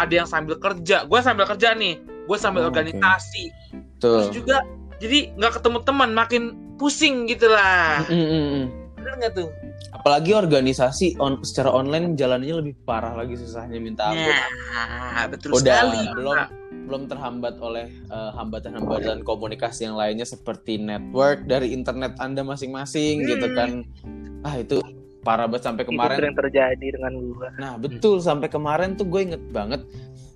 [0.00, 1.04] ada yang sambil kerja.
[1.04, 3.50] Gue sambil kerja nih gue sambil Oh, organisasi.
[4.00, 4.64] Tuh terus juga
[5.02, 6.42] jadi nggak ketemu teman makin
[6.80, 8.06] pusing gitu lah.
[8.08, 8.79] Mm-mm.
[9.00, 9.48] Bener nggak tuh?
[9.90, 14.34] Apalagi organisasi on secara online jalannya lebih parah lagi susahnya minta ampun.
[14.70, 16.36] Nah betul udah sekali belum
[16.86, 23.28] belum terhambat oleh eh, hambatan-hambatan komunikasi yang lainnya seperti network dari internet anda masing-masing Hmm.
[23.28, 23.70] gitu kan.
[24.42, 24.78] Ah itu
[25.20, 26.16] parah banget sampai itu kemarin.
[26.16, 28.18] sering terjadi dengan gue nah betul.
[28.18, 29.82] Sampai kemarin tuh gue inget banget.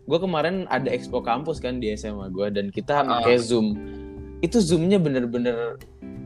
[0.05, 3.19] Gue kemarin ada expo kampus kan di SMA gue dan kita Ah.
[3.19, 3.75] pakai zoom.
[4.39, 5.81] Itu zoomnya bener-bener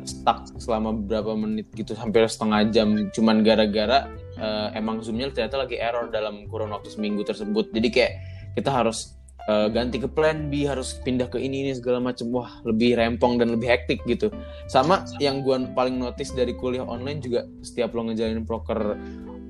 [0.08, 3.12] stuck selama beberapa menit gitu hampir setengah jam.
[3.12, 4.08] Cuman gara-gara
[4.40, 7.68] eh, emang zoomnya ternyata lagi error dalam kurun waktu seminggu tersebut.
[7.76, 8.12] Jadi kayak
[8.56, 12.32] kita harus eh, ganti ke plan B harus pindah ke ini ini segala macem.
[12.32, 14.32] Wah lebih rempong dan lebih hektik gitu.
[14.72, 18.80] Sama yang gue paling notice dari kuliah online juga setiap lo ngejalanin proker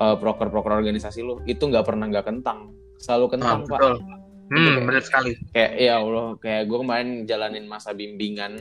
[0.02, 2.74] eh, proker proker organisasi lo itu nggak pernah nggak kentang.
[2.98, 3.78] Selalu kentang pak.
[3.78, 4.17] betul
[4.48, 5.32] hmm, kayak- bener sekali.
[5.52, 8.52] Kayak ya Allah kayak gue kemarin jalanin masa bimbingan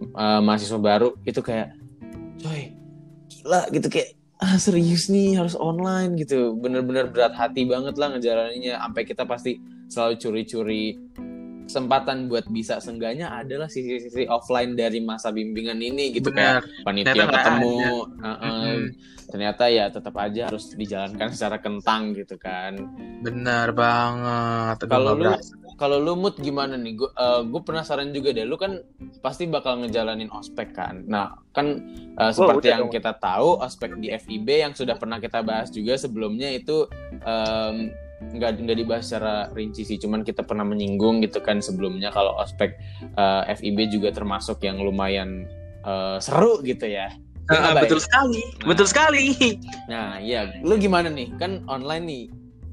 [0.00, 1.76] eh, mahasiswa baru itu kayak
[2.40, 2.72] coy
[3.28, 6.56] gila gitu kayak ah serius nih harus online gitu.
[6.56, 8.80] Bener-bener berat hati banget lah ngejalaninnya.
[8.80, 9.60] Sampai kita pasti
[9.92, 10.84] selalu curi-curi
[11.70, 17.14] kesempatan buat bisa sengganya adalah sisi-sisi offline dari masa bimbingan ini gitu kayak bener panitia
[17.14, 17.78] Ternyata ketemu
[18.18, 18.26] uh-uh.
[18.26, 18.78] Mm-mm.
[19.30, 22.74] ternyata ya tetap aja harus dijalankan secara kentang gitu kan.
[23.22, 25.30] Bener banget kalau lu
[25.78, 26.98] kalau lu mood gimana nih?
[26.98, 27.08] Gue
[27.46, 28.42] gue penasaran juga deh.
[28.42, 28.82] Lu kan
[29.22, 31.06] pasti bakal ngejalanin ospek kan?
[31.06, 31.78] Nah kan
[32.18, 32.94] uh, seperti udah yang dong.
[32.98, 36.90] kita tahu ospek di FIB yang sudah pernah kita bahas juga sebelumnya itu
[37.22, 42.36] em, nggak nggak dibahas secara rinci sih cuman kita pernah menyinggung gitu kan sebelumnya kalau
[42.36, 42.76] ospek
[43.16, 45.48] uh, FIB juga termasuk yang lumayan
[45.82, 47.08] uh, seru gitu ya
[47.50, 47.90] Ah, Apa ya?
[47.90, 48.66] betul sekali Nah.
[48.70, 49.24] betul sekali
[49.90, 51.34] Nah, iya, lu gimana nih?
[51.34, 52.22] Kan online nih,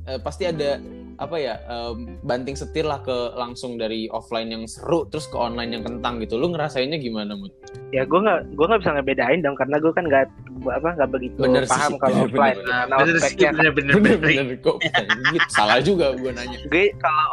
[0.05, 0.77] eh, pasti ada
[1.17, 5.73] apa ya em, banting setir lah ke langsung dari offline yang seru terus ke online
[5.73, 6.37] yang kentang gitu.
[6.37, 7.49] Lu ngerasainnya gimana, Mut?
[7.89, 10.25] ya gue nggak gue nggak bisa ngebedain dong karena gue kan nggak
[10.67, 13.71] apa nggak begitu Bener sih, paham kalau bener, offline bener, karena bener sih ospeknya bener
[13.71, 15.47] bener bener Bener-bener kok gitu.
[15.47, 16.59] Salah juga gue nanya.
[16.67, 17.27] gue kalau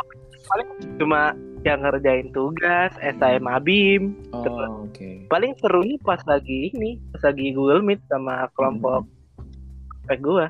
[0.44, 1.20] paling cuma
[1.64, 5.27] yang ngerjain tugas esai mabim Oh, oke.
[5.27, 9.09] paling serunya pas lagi ini pas lagi Google Meet sama kelompok
[10.05, 10.47] spek gue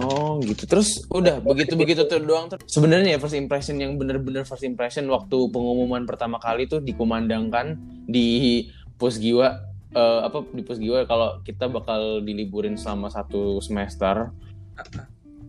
[0.00, 0.64] Oh, gitu.
[0.64, 2.48] Terus udah begitu-begitu tuh doang.
[2.64, 7.76] Sebenarnya ya first impression yang bener-bener first impression waktu pengumuman pertama kali tuh dikumandangkan
[8.08, 8.64] di
[8.96, 9.60] Pusgiwa
[9.92, 14.32] eh, apa di Pusgiwa kalau kita bakal diliburin selama satu semester.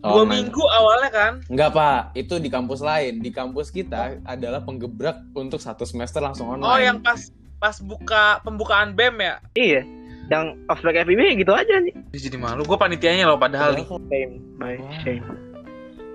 [0.02, 0.50] dua Online.
[0.50, 3.22] minggu awalnya kan Enggak pak, itu di kampus lain.
[3.22, 6.66] Di kampus kita adalah penggebrak untuk satu semester langsung online.
[6.66, 7.30] oh yang pas
[7.62, 9.86] pas buka pembukaan bem ya iya
[10.32, 14.34] yang ospek FIB gitu aja nih Ih, jadi malu gue panitianya loh padahal nih shame
[14.56, 14.96] by Wah.
[15.04, 15.26] shame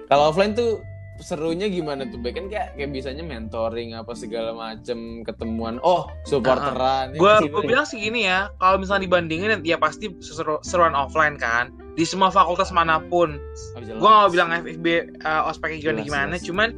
[0.08, 0.80] Kalau offline tuh
[1.18, 2.22] serunya gimana tuh?
[2.22, 5.82] Baik kan kayak kayak bisanya mentoring apa segala macem ketemuan.
[5.82, 7.12] Oh supporteran.
[7.12, 11.36] gue Ya, gue bilang sih gini ya kalau misalnya dibandingin ya pasti seru seruan offline
[11.36, 13.36] kan di semua fakultas mana pun
[13.76, 14.86] Oh, gue gak mau bilang FIB
[15.26, 16.46] uh, ospeknya gimana Jelas, gimana jelas.
[16.48, 16.70] cuman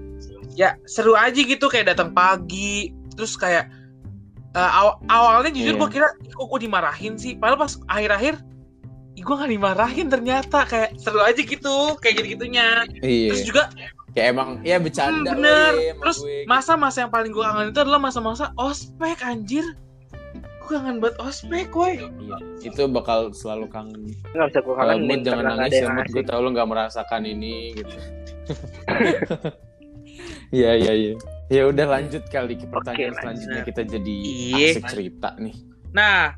[0.56, 3.68] ya seru aja gitu kayak datang pagi terus kayak
[4.52, 5.80] uh, aw- awalnya jujur Iya.
[5.80, 8.36] gue kira "Ih, kok gue dimarahin sih padahal pas akhir-akhir
[9.16, 13.30] gue gak dimarahin ternyata kayak seru aja gitu kayak gitu gitunya Iya.
[13.30, 13.64] terus juga
[14.10, 15.70] Kayak emang ya bercanda Hmm, bener.
[15.70, 16.38] sama Terus gue.
[16.44, 19.62] masa-masa yang paling gue kangen itu adalah masa-masa ospek anjir
[20.60, 24.02] gue kangen banget ospek woi Iya, itu bakal selalu kangen.
[24.28, 27.22] nggak bisa gue Kalau kangen mood jangan nangis ya, mood gue tau lu nggak merasakan
[27.24, 27.96] ini gitu.
[30.50, 31.14] Iya iya iya.
[31.50, 33.70] Ya udah lanjut kali ke pertanyaan Oke, selanjutnya lanjut.
[33.74, 34.66] kita jadi Iya.
[34.70, 35.56] asik cerita nih.
[35.92, 36.38] Nah,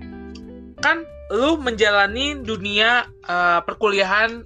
[0.80, 4.39] kan lu menjalani dunia eh, perkuliahan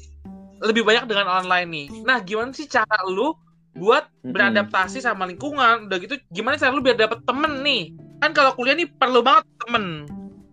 [0.59, 1.87] lebih banyak dengan online nih.
[2.01, 3.37] Nah, gimana sih cara lu
[3.73, 5.85] buat beradaptasi sama lingkungan?
[5.85, 7.93] Udah gitu, gimana cara lu biar dapet temen nih?
[8.17, 10.09] Kan kalau kuliah nih perlu banget temen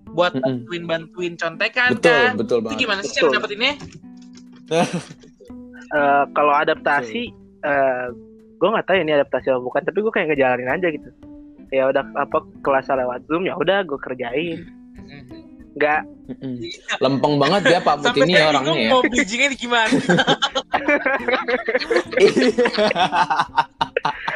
[0.07, 0.45] buat Mm-mm.
[0.69, 2.33] bantuin bantuin contekan Betul, kan.
[2.37, 2.79] betul Itu banget.
[2.79, 3.25] gimana sih Betul.
[3.25, 3.75] cara dapetinnya?
[5.93, 7.29] Eh, kalau adaptasi
[7.61, 8.07] eh
[8.63, 11.11] gue nggak tahu ini adaptasi apa bukan tapi gue kayak ngejalanin aja gitu
[11.75, 14.63] ya udah apa kelas lewat zoom ya udah gue kerjain
[15.73, 16.05] nggak.
[17.01, 18.93] Lempeng banget ya Pak Mut Sampai ini orangnya ya.
[18.93, 19.89] mau bridgingnya gimana?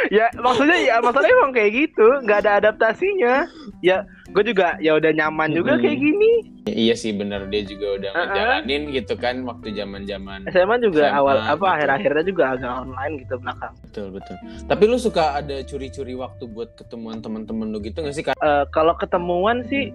[0.08, 3.34] ya maksudnya ya maksudnya emang kayak gitu nggak ada adaptasinya
[3.80, 6.32] ya gue juga ya udah nyaman juga kayak gini
[6.66, 8.24] iya sih bener dia juga udah Uh-uh.
[8.26, 11.66] ngejalanin gitu kan waktu zaman-zaman SMA juga SMA, awal apa gitu.
[11.72, 14.36] akhir-akhirnya juga agak online gitu belakang betul betul.
[14.66, 18.24] Tapi lu suka ada curi-curi waktu buat ketemuan teman-teman lu gitu gak sih?
[18.26, 19.94] Eh, kalau ketemuan sih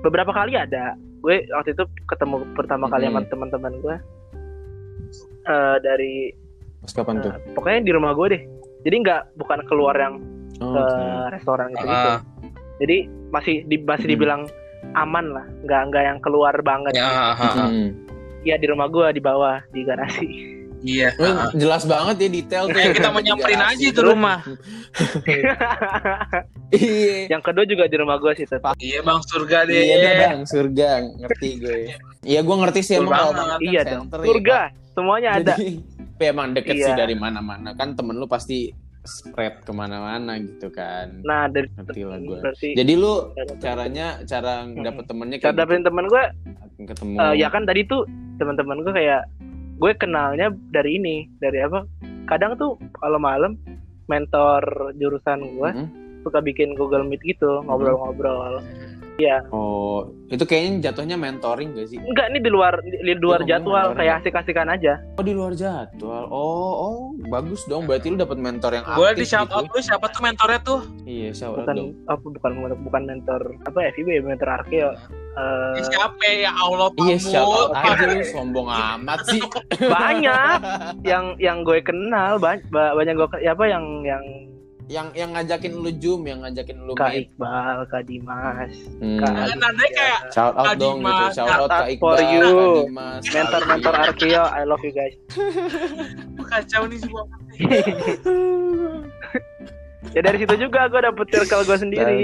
[0.00, 3.30] beberapa kali ada gue waktu itu ketemu pertama kali sama Mm-mm.
[3.30, 3.96] teman-teman gue
[5.40, 6.30] Eh, dari
[6.80, 7.32] Pas kapan tuh?
[7.32, 8.42] eh, pokoknya di rumah gue deh
[8.80, 10.16] jadi nggak bukan keluar yang
[10.58, 11.32] Oh, ke oke.
[11.32, 12.20] restoran gitu, Ah.
[12.76, 14.12] jadi masih di, masih Hmm.
[14.12, 14.42] dibilang
[14.92, 17.68] aman lah nggak nggak yang keluar banget Ya, ah, ah, ah.
[17.70, 17.88] Mm.
[18.42, 20.28] ya di rumah gue di bawah di garasi
[20.80, 21.12] iya.
[21.52, 22.72] Jelas banget ya detail tuh.
[22.72, 24.40] Kayak kita mau nyamperin aja itu rumah.
[26.70, 27.26] Iya.
[27.28, 29.74] yang kedua juga di rumah gue sih tetap Iya bang surga deh.
[29.76, 30.88] Iya bang, surga
[31.18, 31.78] ngerti gue.
[32.22, 34.58] Iya gue ngerti sih emang kalau banget kan iya dong ya, surga
[34.90, 35.54] semuanya ada
[36.20, 37.00] tapi emang deket sih Iya.
[37.00, 38.68] dari mana-mana kan temen lu pasti
[39.00, 41.24] spread ke mana-mana gitu kan.
[41.24, 42.38] nah dari Ngerti lah gue.
[42.38, 44.84] berarti Jadi lu caranya cara Hmm.
[44.84, 46.22] dapet temennya cara kayak dapetin temen gue
[46.76, 47.14] gitu, ketemu.
[47.16, 48.04] Eh, ya kan tadi tuh
[48.36, 49.24] teman-teman gue kayak
[49.80, 51.88] gue kenalnya dari ini dari apa
[52.28, 53.56] kadang tuh kalau malam
[54.04, 54.60] mentor
[54.94, 55.88] jurusan gue Mm-mm.
[56.20, 58.60] suka bikin Google Meet gitu ngobrol-ngobrol
[59.50, 61.98] Oh, itu kayaknya jatuhnya mentoring gak sih?
[61.98, 65.52] enggak ini di luar di, di luar Iya, jadwal kayak asik-asikan aja Oh di luar
[65.52, 66.24] jadwal.
[66.26, 67.84] Oh, oh bagus dong.
[67.84, 69.72] Berarti lu dapet mentor yang Boleh aktif di shout out gitu.
[69.72, 70.80] lu siapa tuh mentornya tuh?
[71.02, 71.90] Iya, shout out bukan dong.
[72.06, 74.90] apa bukan bukan mentor apa FIB ya mentor Arkeo
[75.30, 77.90] Eh, Ya, siapa ya Allah Iya, shout out Pamut.
[77.92, 79.38] aja lu sombong amat sih.
[79.78, 80.58] banyak
[81.10, 84.22] yang yang gue kenal banyak banyak gue ya apa yang yang
[84.90, 87.30] yang yang ngajakin lu Zoom, yang ngajakin lu Kak meet.
[87.30, 89.22] Iqbal Kak Dimas Hmm.
[89.22, 91.06] Kak Nah, kayak Shout out Kak dong gitu.
[91.06, 92.42] Dimas, Shout out Kak Iqbal, for you.
[92.42, 94.10] Kak Dimas, Kak mentor-mentor Alfi.
[94.10, 95.14] Arkeo I love you guys
[96.50, 97.22] kacau nih semua.
[100.10, 102.20] ya dari situ juga gue dapet circle gue sendiri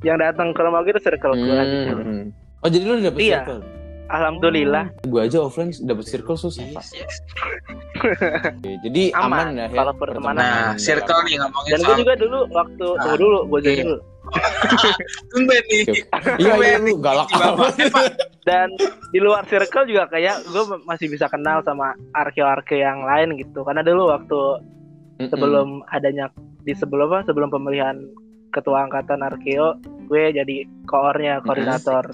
[0.00, 1.92] yang datang ke rumah gue itu circle gue gitu.
[1.92, 2.24] Hmm.
[2.58, 3.44] Oh jadi lu dapet Iya.
[3.44, 3.60] circle?
[4.08, 6.84] Alhamdulillah Gue aja offline dapet circle susah pak.
[8.84, 9.76] Jadi Aman, aman, lah ya.
[9.76, 10.40] kalau pertemanan.
[10.40, 13.84] Nah, circle nih ngomongin dan gue juga dulu waktu Nah, tunggu dulu gue join iya.
[13.84, 13.98] dulu
[15.32, 15.84] tumben nih.
[16.36, 17.28] Iya iya lu galak.
[17.32, 17.80] Pak.
[18.48, 18.68] dan
[19.12, 23.80] di luar circle juga kayak gue masih bisa kenal sama arkeo-arkeo yang lain gitu karena
[23.80, 24.40] dulu waktu
[25.32, 26.28] sebelum adanya
[26.62, 27.96] di sebelum apa sebelum pemilihan
[28.52, 29.76] ketua angkatan arkeo
[30.08, 32.08] gue jadi koornya koordinator.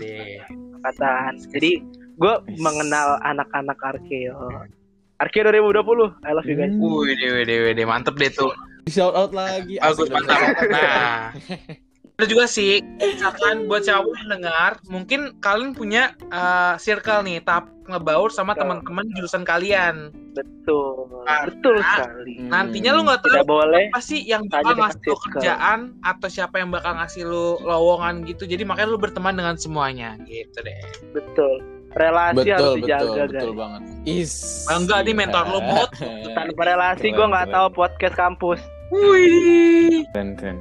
[0.85, 1.81] Angkatan jadi
[2.15, 2.61] gue Nice.
[2.61, 4.69] mengenal anak-anak arkeo
[5.17, 6.85] arkeo 2020 I love you guys Hmm.
[6.85, 8.53] Wih, deh, deh, deh, deh, mantep deh tuh.
[8.85, 9.81] Shout out lagi.
[9.81, 10.39] Bagus, Asik, mantap.
[10.69, 11.33] Nah,
[12.15, 17.75] ada juga sih, misalkan buat siapa yang dengar, mungkin kalian punya uh, circle nih, tahap
[17.91, 20.15] ngebaur sama teman-teman jurusan kalian.
[20.35, 22.51] betul Karena betul sekali Hmm.
[22.51, 26.27] Nantinya lu nggak tahu tidak boleh apa sih yang Tanya bakal ngasih lu kerjaan atau
[26.31, 28.43] siapa yang bakal ngasih lu lowongan gitu.
[28.47, 30.81] Jadi makanya lu berteman dengan semuanya gitu deh.
[31.15, 31.63] betul
[31.95, 33.83] relasi harus Betul dijaga betul guys betul banget.
[34.07, 34.33] Is.
[34.67, 35.91] Bangga nih mentor lu, Mut.
[36.35, 40.03] tanpa relasi gue nggak tahu podcast kampus Wih.
[40.13, 40.59] keren keren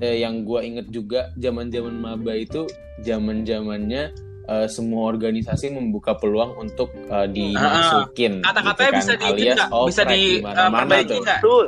[0.00, 2.66] eh, yang gua inget juga zaman zaman maba itu
[3.00, 4.12] zaman zamannya
[4.48, 9.20] eh, semua organisasi membuka peluang untuk eh, dimasukin Kata-katanya gitu bisa kan.
[9.20, 9.70] di alias nggak?
[9.70, 11.64] bisa oprek di di uh, mana-mana perbaiki tuh.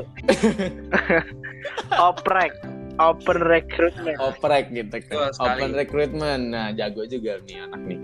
[2.11, 2.53] oprek.
[3.01, 4.19] Open recruitment.
[4.21, 5.33] Oprek gitu kan.
[5.33, 5.49] Sekali.
[5.49, 6.43] open recruitment.
[6.53, 7.99] Nah jago juga nih anak nih.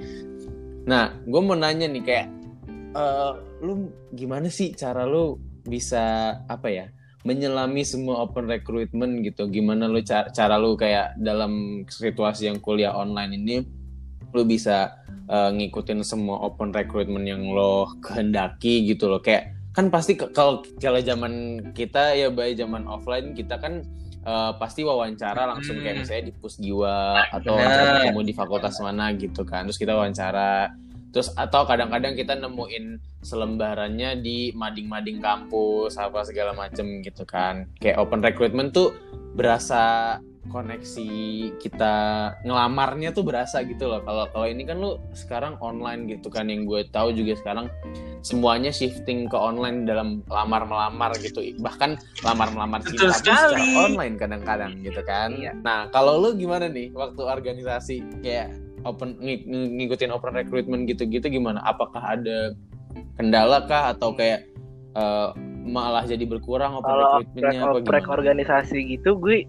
[0.89, 2.27] Nah gue mau nanya nih kayak
[2.97, 5.37] eh, lu gimana sih cara lu
[5.69, 6.87] bisa apa ya
[7.27, 9.51] menyelami semua open recruitment gitu.
[9.51, 13.57] Gimana lu cara, cara lu kayak dalam situasi yang kuliah online ini
[14.37, 14.93] lu bisa
[15.29, 19.19] eh, ngikutin semua open recruitment yang lo kehendaki gitu loh.
[19.19, 23.83] Kayak kan pasti kalau kalau zaman kita ya baik zaman offline kita kan
[24.23, 26.03] eh, pasti wawancara langsung kayak Hmm.
[26.05, 26.97] misalnya di pusgiwa
[27.35, 29.67] atau ketemu di fakultas mana gitu kan.
[29.67, 30.71] Terus kita wawancara
[31.11, 37.67] terus atau kadang-kadang kita nemuin selembarannya di mading-mading kampus apa segala macem gitu kan.
[37.81, 38.95] Kayak open recruitment tuh
[39.35, 40.17] berasa
[40.49, 41.11] koneksi
[41.61, 41.95] kita
[42.43, 44.01] ngelamarnya tuh berasa gitu loh.
[44.03, 47.67] Kalau kalau ini kan lu sekarang online gitu kan yang gue tahu juga sekarang
[48.25, 51.45] semuanya shifting ke online dalam lamar melamar gitu.
[51.61, 55.37] Bahkan lamar melamar pun secara online kadang-kadang gitu kan.
[55.37, 55.53] Iya.
[55.61, 58.25] nah kalau lu gimana nih waktu organisasi?
[58.25, 61.61] Kayak open ng- ng- ngikutin open recruitment gitu-gitu gimana?
[61.63, 62.57] Apakah ada
[63.15, 63.93] kendala kah?
[63.93, 64.49] Atau kayak
[64.91, 65.29] eh,
[65.63, 68.15] malah jadi berkurang open kalau recruitmentnya oprek apa gimana?
[68.15, 69.45] organisasi gitu gue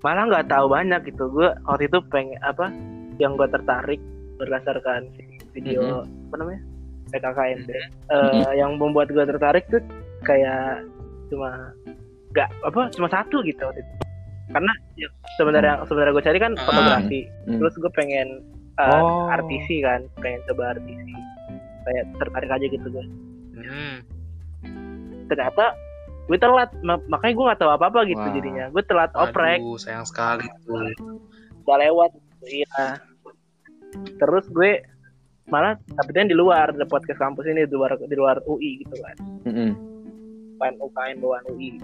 [0.00, 1.24] malah nggak tahu banyak gitu.
[1.28, 2.70] Gue waktu itu pengen apa
[3.18, 3.98] yang gue tertarik
[4.38, 5.10] berdasarkan
[5.50, 6.62] video apa namanya
[7.08, 7.68] PKKMB
[8.06, 9.82] Eh, yang membuat gue tertarik tuh
[10.22, 10.86] kayak
[11.26, 11.74] cuma
[12.30, 13.92] nggak apa cuma satu gitu waktu itu.
[14.48, 16.62] Karena yang sebenarnya sebenarnya gue cari kan Ah.
[16.62, 17.20] fotografi.
[17.44, 17.58] Hmm.
[17.58, 18.28] terus gue pengen
[18.78, 19.26] eh, Oh.
[19.28, 21.12] artisi kan pengen coba artisi
[21.82, 23.06] kayak tertarik aja gitu gue
[23.58, 23.96] Hmm.
[25.26, 25.74] ternyata
[26.24, 28.30] gue telat Ma- makanya gue nggak tahu apa apa gitu Wah.
[28.30, 30.92] jadinya gue telat oprek Aduh, sayang sekali tuh.
[31.62, 32.10] udah lewat
[32.44, 33.00] iya
[34.16, 34.84] terus gue
[35.46, 39.16] malah dapetnya di luar di podcast kampus ini di luar di luar UI gitu kan
[39.42, 39.70] Mm-mm.
[40.54, 41.80] UKM UKM bawaan UI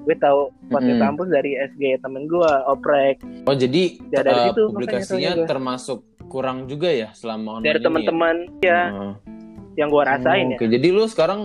[0.00, 1.04] gue tahu podcast Mm-mm.
[1.04, 5.98] kampus dari SG temen gue oprek Oh jadi Ya, dari situ makanya publikasinya termasuk
[6.30, 9.14] kurang juga ya selama online dari ini teman-teman ya Oh.
[9.74, 11.40] yang gue rasain Oh, ya Oke, jadi lu sekarang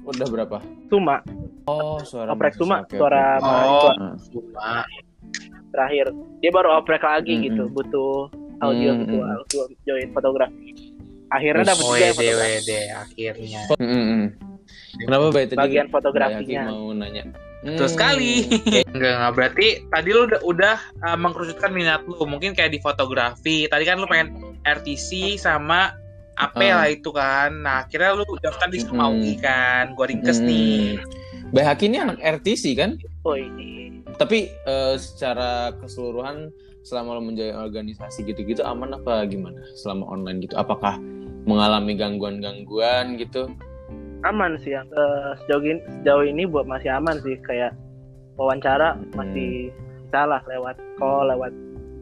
[0.00, 0.56] udah berapa?
[0.86, 1.20] cuma
[1.66, 3.44] Oh, suara oprek cuma Oke, suara oke.
[3.44, 4.14] mahasiswa Ah.
[4.24, 4.70] Cuma
[5.68, 6.06] terakhir
[6.38, 7.44] dia baru oprek lagi Mm-mm.
[7.44, 10.72] gitu butuh audio butuh audio join fotografi
[11.28, 13.60] akhirnya dapat juga WD fotografi akhirnya.
[13.76, 14.22] Mm-mm.
[14.98, 15.58] Kenapa Bay tadi?
[15.58, 17.24] bagian fotografinya mau nanya.
[17.58, 17.94] Betul Hmm.
[17.94, 18.32] sekali.
[18.70, 22.22] Enggak, enggak berarti tadi lu udah, udah uh, mengkerucutkan minat lu.
[22.22, 23.66] Mungkin kayak di fotografi.
[23.66, 24.30] Tadi kan lu pengen
[24.62, 25.90] RTC sama
[26.38, 26.82] AP Ah.
[26.82, 27.50] lah itu kan.
[27.66, 28.94] Nah, akhirnya lu daftar di Mm-mm.
[28.94, 29.98] UI kan.
[29.98, 31.02] Gua ringkes Mm-mm.
[31.50, 31.62] nih.
[31.66, 33.00] Haki ini anak RTC kan?
[33.24, 36.52] oh ini Tapi eh, secara keseluruhan
[36.84, 40.54] selama lo menjalani organisasi gitu-gitu aman apa gimana selama online gitu?
[40.54, 41.00] Apakah
[41.44, 43.48] mengalami gangguan-gangguan gitu?
[44.22, 47.74] Aman sih yang eh, sejauh ini sejauh ini buat masih aman sih kayak
[48.34, 49.10] wawancara Hmm.
[49.14, 51.52] masih bisa lah lewat call lewat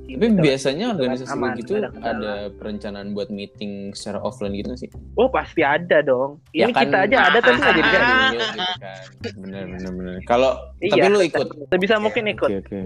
[0.06, 0.38] Tapi gitu.
[0.38, 4.88] biasanya organisasi aman, gitu nggak ada ada perencanaan buat meeting secara offline gitu sih?
[5.14, 8.46] oh pasti ada dong Ya ini kan, kita aja ada tapi nggak jadi jadi gitu
[8.54, 8.76] kan.
[9.36, 10.12] Bener bener bener.
[10.24, 11.46] Kalau Iya, tapi lu ikut.
[11.66, 12.78] sebisa mungkin ikut Oke oke.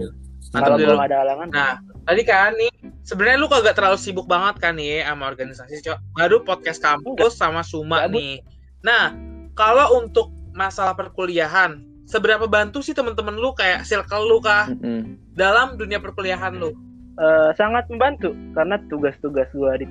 [0.49, 2.71] kalau Mantap, belum ada halangan Nah, tadi kan nih
[3.03, 5.97] sebenarnya lu kagak terlalu sibuk banget kan nih sama organisasi, Cok.
[6.11, 8.17] Baru podcast kampus sama Suma Gabut.
[8.17, 8.33] nih.
[8.81, 9.13] Nah,
[9.53, 15.15] kalau untuk masalah perkuliahan, seberapa bantu sih temen-temen lu kayak circle lu kah Mm-mm.
[15.33, 16.73] dalam dunia perkuliahan lu?
[17.11, 19.85] Eh, sangat membantu karena tugas-tugas gua di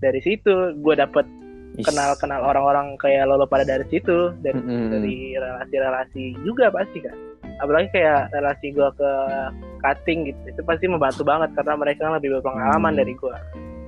[0.00, 1.22] dari situ gue dapet
[1.84, 4.88] kenal-kenal orang-orang kayak lolo pada dari situ dari Mm-mm.
[4.90, 7.14] dari relasi-relasi juga pasti kan
[7.60, 9.10] apalagi kayak relasi gua ke
[9.78, 13.00] cutting gitu itu pasti membantu banget karena mereka lebih berpengalaman Hmm.
[13.04, 13.36] dari gua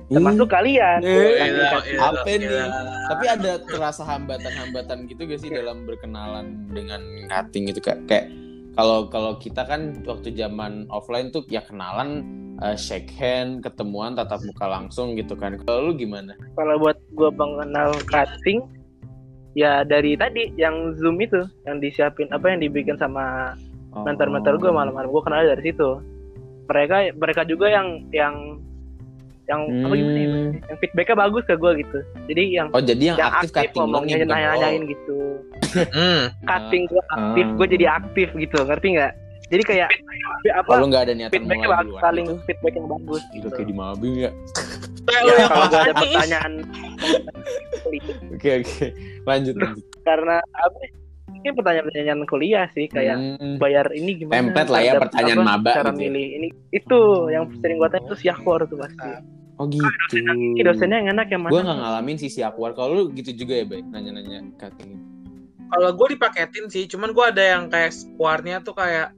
[0.07, 1.93] termasuk kalian Eh, Cutting, Gila, cutting.
[1.93, 2.69] gila, apa nih?
[3.03, 8.27] Tapi ada terasa hambatan-hambatan gitu gak sih dalam berkenalan dengan cutting gitu kayak kayak
[8.73, 12.25] kalau kalau kita kan waktu zaman offline tuh ya kenalan
[12.59, 15.55] eh, shake hand, ketemuan tatap muka langsung gitu kan.
[15.59, 16.33] Kalau lu gimana?
[16.53, 18.65] kalau buat gua mengenal cutting
[19.53, 23.53] ya dari tadi yang zoom itu yang disiapin apa yang dibikin sama
[23.93, 24.01] Oh.
[24.01, 26.01] mentor-mentor gue malam-malam gue kenal dari situ
[26.65, 28.57] mereka mereka juga yang yang
[29.43, 30.51] yang apa gimana ya, Hmm.
[30.63, 34.15] yang feedbacknya bagus ke gue gitu jadi yang Oh jadi yang, yang aktif, aktif, ngomongnya
[34.15, 34.87] nih bukan nanya-nanyain oh.
[34.87, 35.17] gitu
[35.91, 36.21] Hmm.
[36.43, 37.53] cutting gue aktif Ah.
[37.53, 39.13] gue jadi aktif gitu ngerti nggak
[39.45, 39.89] jadi kayak
[40.55, 42.39] apa Kalau nggak ada niatan feedbacknya bagus saling gitu.
[42.45, 44.31] feedback yang bagus Gitu gitu kayak di Mabing ya.
[45.03, 46.53] Ya, kalau gak ada pertanyaan
[48.33, 48.85] Oke oke.
[49.23, 49.83] Lanjut lanjut.
[50.01, 50.77] karena apa
[51.43, 53.59] ini pertanyaan-pertanyaan kuliah sih kayak Hmm.
[53.59, 57.43] bayar ini gimana Template lah ya, pertanyaan apa, maba cara gitu milih ini itu yang
[57.59, 59.11] sering gue tanya itu siakor tuh pasti
[59.53, 60.17] Oh gitu.
[60.17, 62.73] ini dosennya yang enak yang mana Gue nggak ngalamin sisi akuar.
[62.73, 63.85] Kalau lu gitu juga ya, Bay?
[63.85, 64.97] Nanya-nanya cutting.
[65.69, 69.13] Kalau gue dipaketin sih, cuman gue ada yang kayak squarnya tuh kayak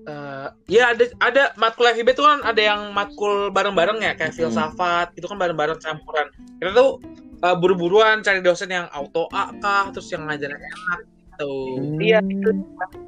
[0.00, 4.38] eh ya ada ada matkul FIB tuh kan ada yang matkul bareng-bareng ya kayak Hmm.
[4.42, 6.26] filsafat itu kan bareng-bareng campuran.
[6.58, 6.90] Kita tuh
[7.38, 11.00] eh, buru-buruan cari dosen yang auto A kah terus yang ngajarin enak
[11.40, 11.50] gitu.
[11.98, 12.50] Iya itu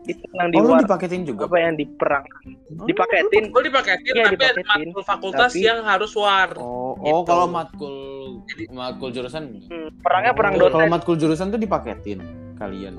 [0.04, 1.44] itu yang di Oh, dipaketin juga?
[1.46, 2.24] apa yang di perang
[2.82, 6.50] dipaketin Gue dipaketin Iya, tapi ada matkul fakultas Tapi- yang harus war.
[6.56, 7.08] Oh, Gitu.
[7.08, 7.94] oh kalau matkul
[8.70, 9.60] matkul jurusan.
[9.62, 12.18] Hmm, perangnya perang Oh, Kalau dosen matkul jurusan tuh dipaketin
[12.56, 12.96] kalian.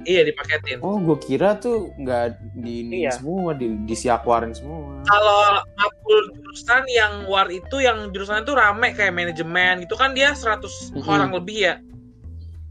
[0.00, 0.78] Iya dipaketin.
[0.78, 2.24] Oh, gue kira tuh nggak
[2.56, 3.18] di ini Iya.
[3.18, 5.02] semua, di disiakwarin semua.
[5.02, 5.38] Kalau
[5.74, 10.94] makul jurusan yang war itu yang jurusan itu rame kayak manajemen itu kan dia 100
[10.94, 11.02] Mm-mm.
[11.04, 11.74] orang lebih ya.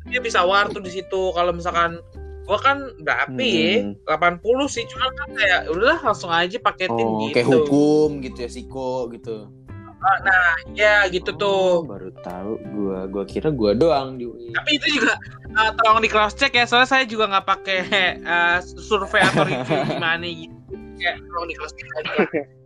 [0.07, 1.21] Dia bisa war tuh di situ.
[1.31, 1.99] Kalau misalkan
[2.47, 3.83] gua kan berapa ya?
[3.83, 4.39] Hmm.
[4.39, 7.35] 80 sih, cuma kan kayak udahlah langsung aja paketin Oh, gitu.
[7.35, 9.51] kayak hukum gitu ya, siko gitu.
[10.71, 11.71] Ya gitu Oh, tuh.
[11.89, 12.99] baru tahu gua.
[13.09, 14.53] Gua kira gua doang di UI.
[14.55, 15.17] Tapi itu juga
[15.57, 17.79] uh, tolong di cross check ya, soalnya saya juga nggak pakai
[18.23, 20.55] uh, survei atau review gimana gitu.
[20.95, 22.13] Kayak tolong di cross check aja.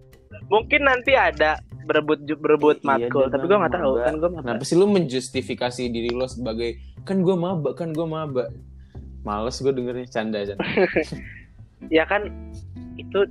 [0.54, 4.29] Mungkin nanti ada berebut berebut Iya, matkul, tapi gue nggak tahu kan gue.
[4.36, 8.45] Kenapa sih lu menjustifikasi diri lo sebagai kan gua maba, kan gua maba.
[9.21, 10.61] Males gue dengernya canda canda.
[11.89, 12.29] Ya kan
[12.93, 13.25] itu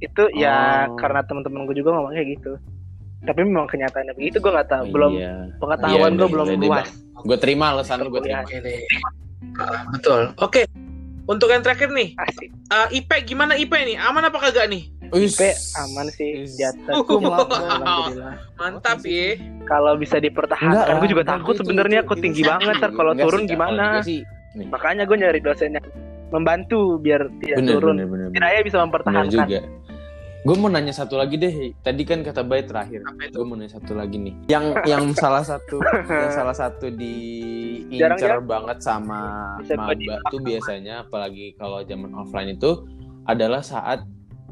[0.00, 0.96] itu ya Oh.
[0.96, 2.52] karena teman-teman gue juga ngomong kayak gitu.
[3.20, 4.84] Tapi memang kenyataannya begitu gue nggak tahu.
[4.88, 5.34] belum Iya.
[5.60, 6.88] pengetahuan Iya, gue belum luas.
[7.20, 8.40] Gue terima alasan lu, gue terima.
[9.60, 10.32] Ah, betul.
[10.40, 10.64] Oke.
[11.28, 12.48] Untuk yang terakhir nih, Asik.
[12.72, 14.00] uh, IP gimana IP nih?
[14.00, 14.88] Aman apa kagak nih?
[15.10, 15.34] Uish.
[15.34, 15.42] IP
[15.76, 16.94] aman sih di atas.
[16.94, 17.44] Lah.
[17.44, 18.34] Alhamdulillah.
[18.56, 19.34] Mantap ya.
[19.64, 23.42] Kalau bisa dipertahankan, gue juga takut itu- sebenarnya aku itu tinggi banget ntar kalau turun
[23.42, 23.84] sih, gimana.
[24.00, 24.22] Sih.
[24.66, 25.86] Makanya gue nyari dosen yang
[26.30, 27.94] membantu biar tidak Bener, turun.
[27.96, 28.36] bener, bener, bener.
[28.36, 29.46] Kiranya bisa Bener mempertahankan.
[29.46, 29.60] juga.
[30.40, 31.52] Gue mau nanya satu lagi deh.
[31.76, 33.04] Tadi kan kata baik terakhir.
[33.28, 34.34] Gue mau nanya satu lagi nih.
[34.48, 38.46] Yang yang salah satu yang salah satu diincar Jarang-jarang.
[38.48, 39.20] banget sama
[39.60, 39.92] maba
[40.30, 42.88] tuh biasanya apalagi kalau zaman offline itu
[43.22, 44.00] adalah saat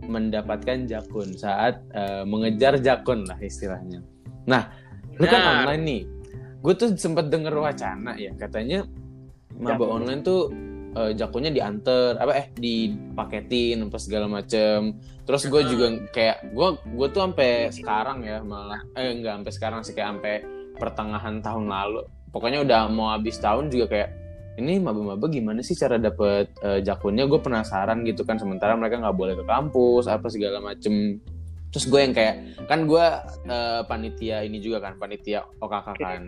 [0.08, 4.00] mendapatkan jakun, saat eh, mengejar jakun lah istilahnya.
[4.48, 4.72] Nah,
[5.20, 5.54] lu kan Benar.
[5.62, 6.02] online nih.
[6.58, 8.82] Gue tuh sempet denger wacana ya katanya
[9.58, 9.90] maba Jakun.
[10.02, 10.40] online tuh
[10.94, 14.96] eh, jakunnya diantar apa eh dipaketin apa segala macem
[15.26, 19.80] terus gue juga kayak gue gue tuh sampai sekarang ya malah eh enggak sampai sekarang
[19.84, 20.34] sih kayak sampai
[20.78, 22.02] pertengahan tahun lalu
[22.32, 24.10] pokoknya udah mau habis tahun juga kayak
[24.58, 27.30] ini maba-maba gimana sih cara dapet eh, jakunnya?
[27.30, 31.22] Gue penasaran gitu kan sementara mereka nggak boleh ke kampus apa segala macem.
[31.70, 33.06] Terus gue yang kayak kan gue
[33.46, 36.22] eh, panitia ini juga kan panitia OKK kan.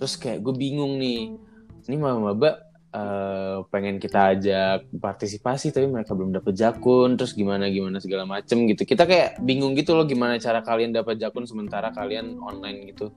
[0.00, 1.36] Terus kayak gue bingung nih
[1.84, 2.64] ini maba-maba
[2.96, 8.64] eh, pengen kita ajak partisipasi tapi mereka belum dapet jakun terus gimana gimana segala macem
[8.72, 8.88] gitu.
[8.88, 13.12] Kita kayak bingung gitu loh gimana cara kalian dapat jakun sementara kalian online gitu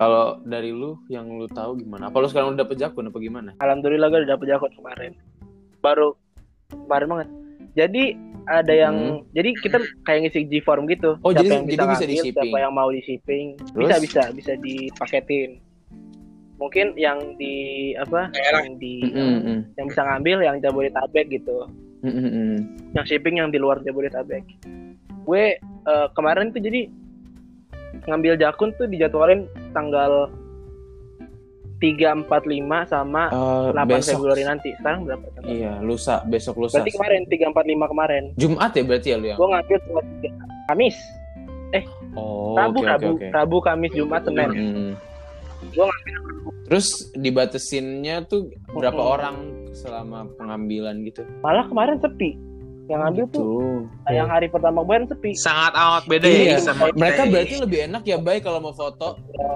[0.00, 3.50] kalau dari lu yang lu tahu gimana apa lu sekarang udah dapet jakun apa gimana
[3.60, 5.12] Alhamdulillah gue udah dapet jakun kemarin.
[5.78, 6.16] Baru
[6.72, 7.28] kemarin banget.
[7.76, 8.04] Jadi
[8.48, 8.96] ada yang
[9.30, 11.20] jadi kita kayak ngisi G form gitu.
[11.20, 11.24] Hmm.
[11.28, 12.48] Oh, siapa jadi- yang jadi bisa bisa ngambil, di-shipping.
[12.48, 13.46] siapa yang mau di shipping.
[13.60, 14.00] Bisa Terus?
[14.00, 15.50] bisa bisa dipaketin.
[16.56, 17.54] Mungkin yang di
[17.96, 18.28] apa?
[18.32, 18.64] Daerah.
[18.64, 19.58] Yang di Mm-mm.
[19.76, 21.56] yang bisa ngambil yang Jabodetabek gitu.
[22.00, 22.64] Mm-mm.
[22.96, 24.44] Yang shipping yang di luar Jabodetabek.
[25.24, 26.88] Gue eh, kemarin tuh jadi
[28.08, 30.28] ngambil jakun tuh dijadwalin tanggal
[31.80, 34.68] 3, 4, 5 sama Eh, 8 besok Februari nanti.
[34.76, 35.48] Sekarang berapa tanggal?
[35.48, 38.22] iya lusa besok lusa Berarti kemarin 3, 4, 5 kemarin.
[38.36, 40.68] Jumat ya berarti ya lu yang Gue ngambil tanggal 3.
[40.68, 40.96] Kamis.
[42.12, 44.50] oh Rabu, oke Rabu, oke oke Rabu, Kamis, Jumat, Senin.
[44.50, 44.90] Mm-mm.
[45.70, 46.16] Gue ngambil
[46.62, 49.12] terus dibatesinnya tuh berapa Mm-mm.
[49.12, 49.36] orang
[49.72, 52.38] selama pengambilan gitu malah kemarin sepi.
[52.90, 53.80] Yang ngambil tuh Tuh.
[54.10, 55.30] yang hari pertama kemarin sepi.
[55.32, 57.30] Sangat amat beda Iya, ya sama mereka kita.
[57.30, 59.14] berarti lebih enak ya baik kalau mau foto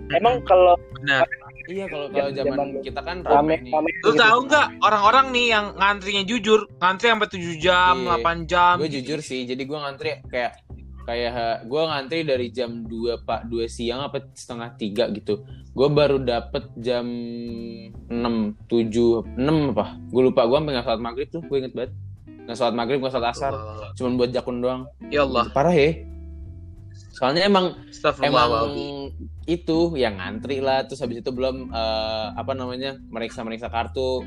[0.08, 1.26] Emang kalau Benar.
[1.66, 4.20] iya kalau kalau Zaman- zaman zaman kita kan rame rame nih rame Lu gitu.
[4.20, 8.08] tahu nggak orang-orang nih yang ngantrinya jujur, ngantri sampai 7 jam, Iya.
[8.14, 8.74] 8 jam.
[8.78, 10.52] gue jujur sih jadi gue ngantri kayak
[11.04, 16.16] kayak gue ngantri dari jam 2 pak 2 siang apa setengah tiga gitu gue baru
[16.16, 17.04] dapet jam
[18.08, 21.92] 6 7 6 apa gue lupa gue sampai nggak sholat maghrib tuh gue inget banget
[22.44, 23.90] nggak sholat maghrib nggak sholat asar Allah.
[23.96, 25.96] cuman buat jakun doang Ya Allah, parah ya
[27.14, 27.78] soalnya emang
[28.20, 28.74] emang
[29.46, 34.24] itu yang ngantri lah terus habis itu belum eh, apa namanya meriksa meriksa kartu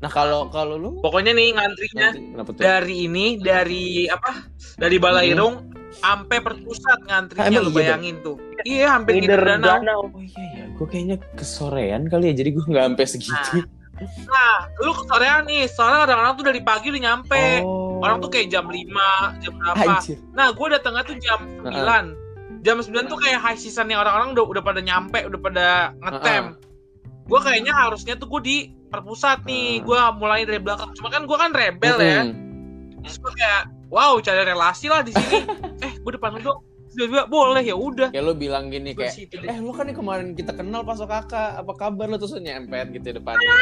[0.00, 2.08] nah kalau kalau lu Pokoknya nih ngantrinya
[2.42, 4.48] tuh dari ini, dari apa?
[4.80, 8.36] Dari Balairung sampai perpusat Ah, ngantrinya emang lu iya, bayangin tuh.
[8.64, 9.68] Iya, hampir ngider danau.
[9.76, 10.00] danau.
[10.08, 13.54] Oh iya ya, gue kayaknya kesorean kali ya, jadi gue nggak sampai segitu.
[13.60, 13.79] Nah,
[14.80, 17.44] lu kesorean nih, soalnya orang-orang tuh dari pagi udah nyampe.
[17.64, 18.00] Oh.
[18.00, 20.00] Orang tuh kayak jam 5, jam berapa.
[20.00, 20.16] Anjir.
[20.32, 22.64] Nah, gue datangnya tuh jam 9.
[22.64, 25.66] Jam 9 tuh kayak high seasonnya orang-orang udah udah pada nyampe, udah pada
[26.00, 26.44] ngetem.
[27.28, 28.56] Gue kayaknya harusnya tuh gue di
[28.90, 29.80] perpusat nih.
[29.80, 29.86] Heeh.
[29.86, 30.96] Gue mulai dari belakang.
[30.96, 32.20] Cuma kan gue kan rebel ya.
[32.26, 33.04] Mm-mm.
[33.04, 35.44] Terus gue kayak, wow, cari relasi lah di sini.
[35.86, 36.60] eh, gue depan lu dong.
[36.90, 38.08] Terus Tiba-tiba boleh ya udah.
[38.10, 41.72] Kayak lo bilang gini kayak, eh lo kan nih kemarin kita kenal pas kakak, apa
[41.72, 43.46] kabar lo terus nyempet gitu depannya.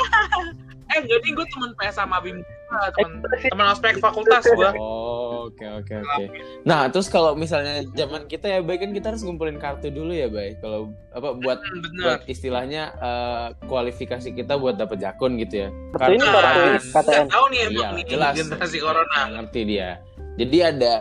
[0.89, 2.49] Eh, jadi gue temen PS sama Bim juga,
[2.81, 4.71] Eh, temen temen ospek fakultas gue.
[4.75, 6.25] Oh oke oke oke.
[6.65, 10.29] Nah, terus kalau misalnya zaman kita ya, baik kan kita harus ngumpulin kartu dulu ya,
[10.29, 10.57] baik.
[10.59, 12.03] Kalau apa buat Hmm, bener.
[12.03, 15.69] buat istilahnya eh, kualifikasi kita buat dapet jakun gitu ya.
[15.93, 17.27] Kartu ini Kartu- KTM.
[17.27, 18.33] tahu nih Iya, nih jelas.
[18.35, 19.21] generasi corona.
[19.31, 19.89] Ngerti dia.
[20.37, 20.93] Jadi ada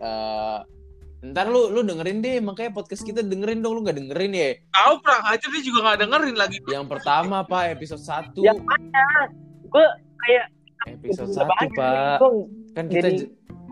[0.00, 0.58] eh,
[1.24, 4.60] Ntar lu lu dengerin deh, makanya podcast kita dengerin dong, lu gak dengerin ya?
[4.76, 6.60] Tahu perang aja dia juga gak dengerin lagi.
[6.68, 8.44] Yang pertama pak episode satu.
[8.44, 9.32] Yang mana?
[9.64, 9.86] Gue
[10.20, 10.46] kayak
[10.84, 12.20] episode satu pak.
[12.76, 13.16] Kan kita Jadi,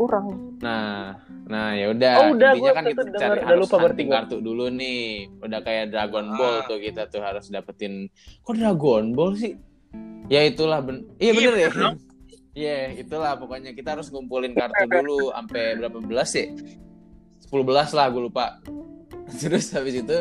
[0.01, 0.57] kurang.
[0.65, 2.15] Nah, nah ya udah.
[2.25, 5.29] Oh, udah gue kan kita denger, cari udah lupa berarti kartu dulu nih.
[5.45, 6.37] Udah kayak Dragon ah.
[6.41, 8.09] Ball tuh kita tuh harus dapetin.
[8.49, 9.53] Kok Dragon Ball sih?
[10.33, 11.05] Ya itulah ben.
[11.21, 11.71] Iya, iya bener ya.
[12.53, 16.53] Iya, yeah, itulah pokoknya kita harus ngumpulin kartu dulu sampai berapa belas sih?
[16.53, 16.92] Ya?
[17.53, 18.47] 10-11 lah gue lupa.
[19.41, 20.19] Terus habis itu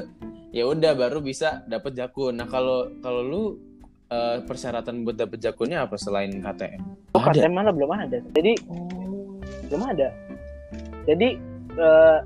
[0.51, 2.35] ya udah baru bisa dapat jakun.
[2.35, 3.43] Nah kalau kalau lu
[4.11, 6.81] uh, persyaratan buat dapat jakunnya apa selain KTM
[7.15, 7.21] oh.
[7.23, 7.71] KTM mana?
[7.71, 8.19] Belum ada.
[8.35, 9.39] Jadi oh.
[9.71, 10.11] belum ada.
[11.07, 11.39] Jadi
[11.79, 12.19] uh,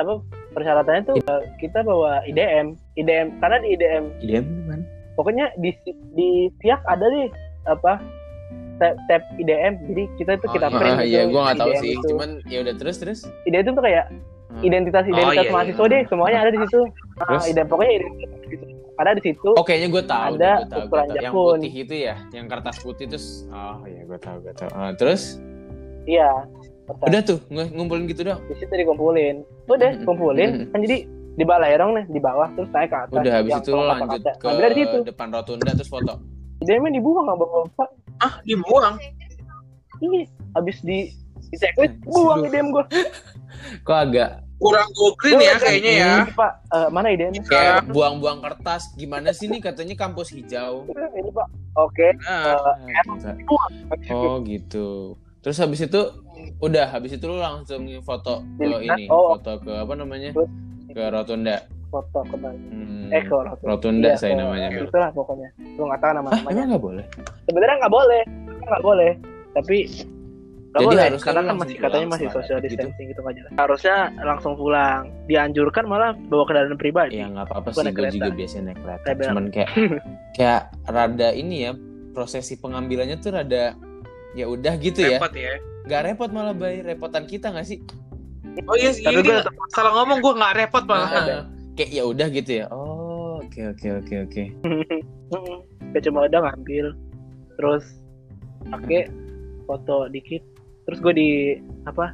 [0.00, 0.12] apa
[0.52, 4.80] persyaratannya tuh uh, kita bawa IDM IDM karena di IDM IDM kan
[5.14, 5.70] pokoknya di
[6.16, 7.28] di siak ada nih
[7.68, 8.00] apa
[8.80, 9.72] tab, tab IDM.
[9.86, 10.74] Jadi kita itu Oh, kita iya.
[10.74, 11.92] print Ah, gitu, iya, gue nggak tahu IDM sih.
[11.92, 12.06] itu.
[12.08, 13.18] Cuman ya udah terus terus.
[13.44, 14.04] IDM itu tuh kayak
[14.50, 14.62] Hmm.
[14.62, 15.92] identitas identitas Oh, iya, mahasiswa iya.
[15.92, 16.80] deh, semuanya ada di situ.
[16.82, 17.42] Nah, Terus?
[17.46, 18.30] IDM pokoknya identitas
[18.98, 19.50] ada di situ.
[19.50, 21.16] Oh kayaknya gue tahu, Ada gua tahu, ukuran gua tahu.
[21.16, 23.26] Yang putih itu ya, yang kertas putih terus.
[23.48, 24.70] Oh iya, gue tahu, gue tahu.
[24.72, 25.22] Ah, terus
[26.02, 26.30] Iya.
[26.82, 27.06] Kertas.
[27.06, 28.40] udah tuh ng- ngumpulin gitu dong.
[28.44, 29.34] di situ dikumpulin.
[29.66, 30.66] Udah, kumpulin.
[30.68, 33.14] Kan jadi di balerong nih, di bawah terus naik ke atas.
[33.14, 34.96] Udah habis itu lanjut ke di situ.
[35.06, 36.18] depan rotunda terus foto.
[36.60, 37.88] IDM-nya dibuang sama bapak.
[38.20, 39.00] Ah, dibuang.
[40.00, 41.08] Ini habis di
[41.50, 42.84] di checklist buang IDM gua.
[43.86, 44.30] Kok agak
[44.60, 46.12] Kurang go green ya kayaknya ya.
[46.20, 47.40] Ini, Pak, eh, mana IDM-nya?
[47.48, 48.92] kayak buang-buang kertas.
[48.92, 50.84] Gimana sih nih katanya kampus hijau?
[50.92, 51.48] Ini, Pak.
[51.80, 52.12] Oke.
[52.28, 53.32] Nah, Ah, gila.
[53.48, 53.72] Buang.
[53.88, 54.12] Habis itu.
[54.20, 54.88] Oh gitu.
[55.40, 56.00] Terus habis itu
[56.60, 59.40] udah habis itu lu langsung foto ke ini, oh.
[59.40, 60.36] foto ke apa namanya?
[60.92, 61.64] Ke rotunda.
[61.90, 62.54] Foto ke mana?
[62.56, 63.66] Hmm, Eh, ke Rotunda.
[63.66, 64.68] rotunda Iya, saya ke- namanya.
[64.72, 65.48] Itulah pokoknya.
[65.74, 66.54] Lu nggak tahu nama Hah, namanya.
[66.54, 67.04] emang nggak boleh?
[67.44, 68.22] Sebenarnya nggak boleh.
[68.60, 69.10] Nggak boleh.
[69.50, 70.06] Tapi nggak
[70.72, 72.66] Jadi boleh harusnya karena kan masih katanya masih social gitu.
[72.68, 73.50] distancing gitu nggak jelas.
[73.56, 75.02] Harusnya langsung pulang.
[75.26, 77.18] Dianjurkan malah bawa kendaraan pribadi.
[77.18, 79.08] Ya nggak apa-apa sih, gue juga biasanya naik kereta.
[79.20, 79.70] Cuman kayak
[80.38, 81.72] kayak rada ini ya
[82.10, 83.74] prosesi pengambilannya tuh rada
[84.32, 85.18] ya udah gitu ya.
[85.18, 85.58] repot ya.
[85.80, 87.82] Nggak repot malah bay, repotan kita nggak sih?
[88.62, 91.10] Oh iya sih, Tapi nggak- salah ngomong gue nggak repot malah.
[91.12, 91.42] Ah,
[91.80, 92.66] kayak ya udah gitu ya.
[92.68, 94.42] Oh, oke oke oke oke.
[95.90, 96.86] Kayak cuma udah ngambil
[97.56, 97.84] terus
[98.62, 99.08] pakai
[99.64, 100.44] foto dikit
[100.84, 101.28] terus gue di
[101.82, 102.12] apa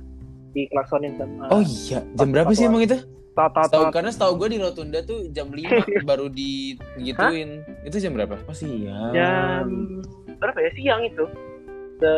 [0.52, 2.96] di klaksonin sama Oh iya, jam berapa sih emang itu?
[3.36, 5.60] Tahu karena setahu gue di Rotunda tuh jam 5
[6.08, 7.60] baru digituin.
[7.82, 8.38] Itu jam berapa?
[8.46, 9.12] Oh siang.
[9.12, 9.66] jam
[10.36, 11.24] berapa ya siang itu
[11.96, 12.12] se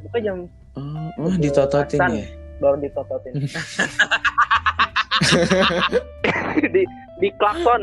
[0.00, 0.36] bukan jam
[0.76, 2.26] Oh, oh, ditototin ya.
[2.58, 3.32] baru ditototin
[6.74, 6.82] di
[7.16, 7.82] di klakson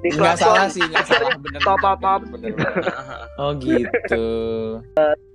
[0.00, 1.60] di Nggak klakson salah sih, nggak salah bener.
[1.60, 1.78] Bener,
[2.24, 2.72] bener, bener.
[3.40, 4.24] Oh gitu.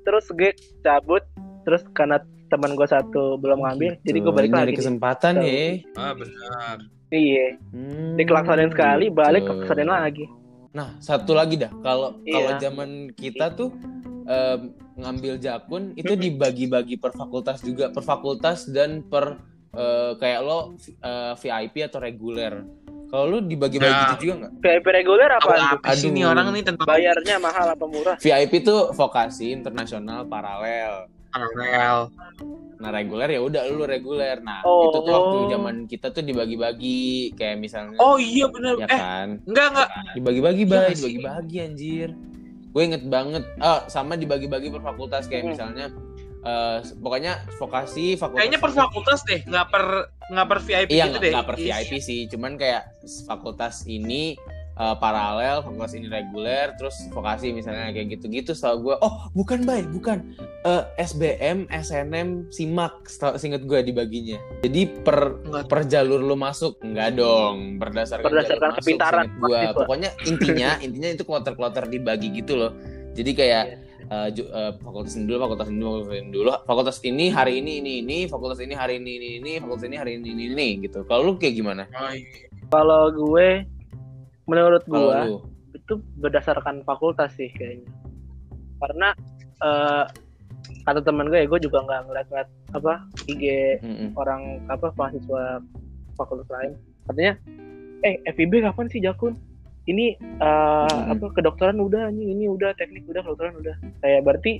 [0.03, 1.23] terus gue cabut
[1.63, 4.05] terus karena teman gue satu belum ngambil Gitu.
[4.05, 4.79] jadi gue balik Nyari lagi nih.
[4.79, 5.45] kesempatan Tahu.
[5.45, 5.65] ya.
[5.95, 6.77] Ah benar.
[7.09, 9.15] iya Hmm, diklaksonin sekali gitu.
[9.15, 10.25] balik klaksonin lagi
[10.67, 11.73] Nah, satu lagi dah.
[11.75, 12.61] Kalau kalau Iya.
[12.61, 13.73] zaman kita tuh
[14.23, 14.61] em,
[14.95, 21.33] ngambil jakun itu dibagi-bagi per fakultas juga, per fakultas dan per eh, kayak lo eh,
[21.35, 22.53] VIP atau reguler.
[23.07, 24.03] Kalau lu dibagi-bagi Nah.
[24.09, 24.51] gitu juga nggak?
[24.59, 25.47] VIP reguler apa
[25.79, 26.13] apa sih Aduh.
[26.13, 31.07] nih orang nih tentang bayarnya mahal apa murah VIP tuh vokasi internasional paralel.
[31.29, 32.11] paralel.
[32.77, 34.37] Nah reguler ya udah lu reguler.
[34.39, 34.85] Nah Oh.
[34.85, 36.99] itu tuh waktu zaman kita tuh dibagi-bagi
[37.33, 38.75] kayak misalnya Oh iya benar.
[38.75, 39.89] ya Eh kan enggak enggak.
[40.13, 42.09] dibagi-bagi Iya bay dibagi-bagi anjir
[42.67, 45.51] gue inget banget ah sama dibagi-bagi per fakultas kayak Hmm.
[45.51, 45.85] misalnya
[46.41, 49.85] eh, pokoknya vokasi fakultas Kayaknya per fakultas deh, nggak per
[50.27, 51.31] nggak per VIP iya gitu nggak deh.
[51.31, 52.83] nggak per VIP sih cuman kayak
[53.23, 54.35] fakultas ini
[54.75, 59.81] eh, paralel fakultas ini reguler terus vokasi misalnya kayak gitu-gitu setahu gue oh bukan bay
[59.83, 60.21] bukan.
[60.61, 63.07] Eh, SBM SNM simak
[63.39, 64.35] singkat gue dibaginya.
[64.59, 65.63] Jadi per Nggak.
[65.71, 66.75] per jalur lu masuk?
[66.83, 67.79] Enggak dong.
[67.79, 69.55] Berdasarkan Berdasarkan kepintaran masuk, seinget gua.
[69.55, 69.77] Mahasiswa.
[69.79, 72.71] pokoknya intinya intinya itu kloter-kloter dibagi gitu loh.
[73.15, 73.77] Jadi kayak Iya.
[74.07, 76.49] Eh, ju- eh, fakultas ini dulu fakultas ini dulu fakultas ini dulu.
[76.63, 80.11] Fakultas ini hari ini ini ini fakultas ini hari ini ini ini fakultas ini hari
[80.17, 81.03] ini ini ini gitu.
[81.05, 81.83] Kalau lu kayak gimana?
[81.91, 82.47] Oh, iya.
[82.67, 83.63] kalau gue
[84.47, 85.43] menurut gue lu?
[85.75, 87.87] itu berdasarkan fakultas sih kayaknya.
[88.79, 89.09] Karena
[89.63, 90.03] eh,
[90.83, 92.93] kata teman gue gue juga nggak ngeliat-ngeliat apa
[93.27, 93.43] IG
[93.83, 94.09] Mm-mm.
[94.19, 95.59] orang apa mahasiswa
[96.15, 96.71] fakultas lain.
[97.07, 97.33] Katanya
[98.03, 99.35] eh FIB kapan sih Jakun
[99.87, 101.13] ini eh, Mm-mm.
[101.15, 104.53] apa kedokteran udah anjing ini udah teknik udah kedokteran udah kayak berarti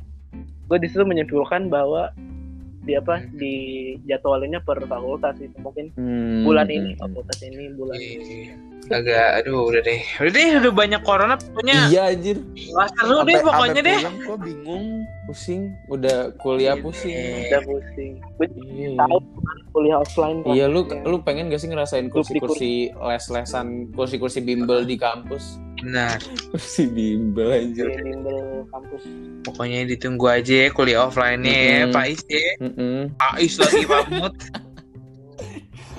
[0.67, 2.11] gue di situ menyimpulkan bahwa
[2.87, 3.53] di apa di
[4.07, 7.01] jadwalinnya per fakultas itu mungkin Hmm, bulan ini hmm, hmm.
[7.03, 8.15] fakultas ini bulan ini.
[8.47, 8.55] Iya.
[8.87, 12.39] agak aduh udah deh udah deh udah banyak corona pokoknya Iya anjir.
[12.71, 14.85] Wah, seru deh pokoknya deh Gua bingung,
[15.27, 16.83] pusing, udah kuliah Iya.
[16.87, 17.15] pusing.
[17.43, 18.89] udah pusing gue Iya.
[18.95, 20.55] tahu kan kuliah offline kan.
[20.55, 21.03] Iya lu Ya.
[21.03, 25.59] lu pengen gak sih ngerasain kursi-kursi les-lesan kursi-kursi bimbel di kampus?
[25.77, 26.17] Benar
[26.49, 27.85] Kursi bimbel anjir.
[27.87, 29.03] di bimbel kampus
[29.43, 31.93] pokoknya ditunggu aja ya kuliah offline nya ya Mm-mm.
[31.93, 32.99] Pak Is ya Mm-mm.
[33.13, 34.33] Pak Is lagi pamut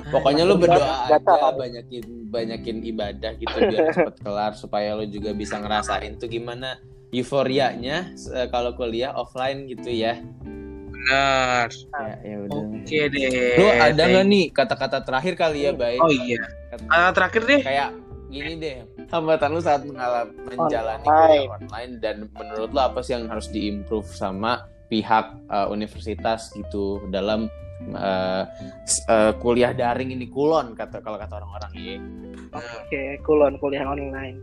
[0.08, 1.20] Pokoknya lu berdoa aja
[1.52, 2.00] banyakin
[2.32, 6.80] banyakin ibadah gitu biar cepet kelar supaya lu juga bisa ngerasain tuh gimana
[7.12, 10.16] euforianya eh, kalau kuliah offline gitu ya.
[10.88, 12.62] benar Ya, ya udah.
[12.72, 13.28] oke deh
[13.60, 16.00] Lu ada nggak nih kata-kata terakhir kali ya, Bay?
[16.00, 16.40] oh iya
[16.72, 17.88] kata terakhir deh Kayak
[18.28, 18.76] gini deh,
[19.08, 21.16] hambatan lu saat mengalami menjalani Online.
[21.42, 26.84] kuliah online dan menurut lu apa sih yang harus diimprove sama pihak eh, universitas gitu
[27.08, 27.48] dalam
[27.88, 28.42] eh,
[28.84, 31.96] s- eh, kuliah daring ini kulon kata kalau kata orang-orang ya.
[32.50, 34.40] oke kulon kuliah online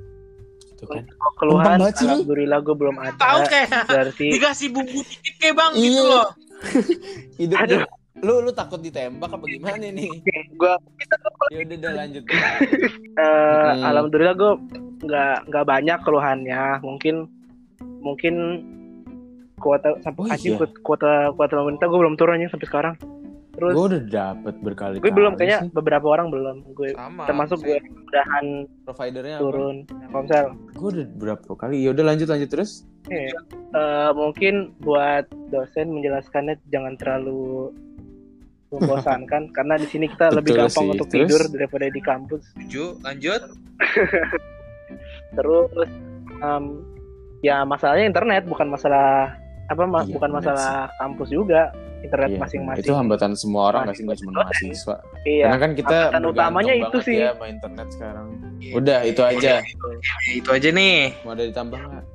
[0.68, 1.08] Itu kan.
[1.08, 5.88] Kalau keluhan alhamdulillah gue belum ada tahu kayak berarti dikasih bumbu dikit kayak bang gitu
[5.96, 6.04] Iya.
[6.06, 6.28] loh
[7.40, 7.80] Hidup Aduh.
[8.18, 10.08] Lu lu takut ditembak apa gimana nih?
[10.60, 10.74] gue
[11.48, 12.24] Ya udah udah lanjut.
[12.32, 12.42] eh,
[13.16, 13.84] Hmm.
[13.84, 14.52] alhamdulillah gue
[15.02, 17.28] nggak nggak banyak keluhannya mungkin
[18.00, 18.36] mungkin
[19.58, 20.58] kuota sampai Oh, iya.
[20.82, 22.96] kuota kuota pemerintah gue belum turun anjing sampai sekarang
[23.52, 25.00] terus Gue udah dapet berkali-kali.
[25.02, 28.46] gue belum kayaknya beberapa orang belum gue sama termasuk gue mudahan
[28.84, 29.44] providernya apa?
[29.44, 29.76] turun
[30.12, 31.76] Komsel Gue udah berapa kali.
[31.80, 32.84] Ya udah lanjut lanjut terus.
[33.06, 33.32] Eh,
[34.12, 37.72] mungkin buat dosen menjelaskannya jangan terlalu
[38.76, 40.94] membosankan karena di sini kita lebih Betul gampang sih.
[40.94, 41.20] untuk Terus?
[41.26, 43.42] tidur daripada di kampus Setuju, lanjut
[45.34, 45.70] terus
[46.38, 46.64] em,
[47.42, 52.86] ya masalahnya internet bukan masalah apa ma- Iya, bukan masalah kampus juga internet Iya, masing-masing
[52.86, 54.70] Itu hambatan semua orang nggak sih nggak cuma Masing-masing.
[54.70, 54.96] mahasiswa.
[55.26, 57.16] iya Karena kan kita hambatan utamanya itu banget sih.
[57.18, 58.28] ya sama internet sekarang.
[58.72, 59.54] Udah itu aja.
[59.58, 59.60] Ya,
[60.32, 62.06] itu aja nih Mau ada ditambah nggak?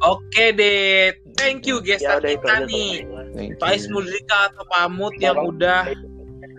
[0.00, 2.90] oke deh thank you guys ya itu kita aja nih
[3.32, 3.88] You.
[3.92, 5.88] Mudrika atau Pamut yang udah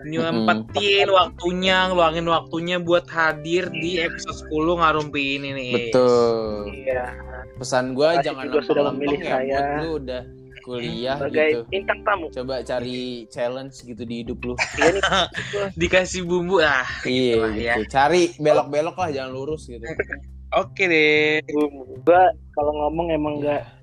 [0.04, 6.68] nyempetin waktunya ngeluangin waktunya buat hadir di episode 10 ngarumpi ini nih Betul.
[6.72, 7.16] iya
[7.56, 9.30] Pesan gue jangan juga sudah memilih ya.
[9.38, 9.58] saya.
[9.80, 10.22] Lu udah
[10.64, 11.60] kuliah sebagai gitu.
[11.68, 14.54] bintang tamu Coba cari challenge gitu di hidup lu.
[14.80, 15.02] iya nih
[15.80, 17.74] dikasih bumbu ah iya lah ya.
[17.80, 17.92] gitu.
[17.92, 19.84] Cari belok-belok lah jangan lurus gitu.
[20.52, 21.40] oke deh
[22.04, 23.34] gua kalau ngomong emang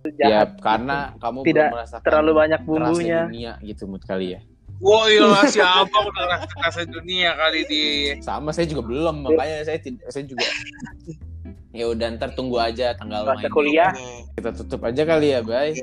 [0.02, 4.28] nggak Ya jahat karena kamu Tidak belum merasakan terlalu banyak bumbunya dunia gitu mood kali
[4.34, 4.42] ya.
[4.82, 7.84] Woi lah si abang udah rasa rasa dunia kali di
[8.20, 9.78] Sama saya juga belum makanya saya
[10.10, 10.42] saya juga
[11.72, 13.54] ya udah ntar tunggu aja tanggal Masa main.
[13.54, 13.92] kuliah.
[14.36, 15.80] Kita tutup aja kali ya, Bay.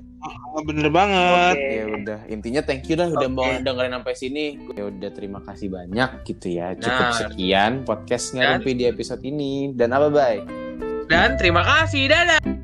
[0.60, 1.72] bener banget Oke.
[1.72, 3.32] Ya udah, intinya thank you dah udah Oke.
[3.32, 4.44] mau dengerin sampai sini.
[4.76, 6.76] Ya udah terima kasih banyak gitu ya.
[6.76, 7.16] Cukup Nah.
[7.16, 9.72] sekian podcast ngarumpi di episode ini.
[9.72, 10.44] Dan apa, Bay?
[11.08, 12.57] dan terima kasih dadah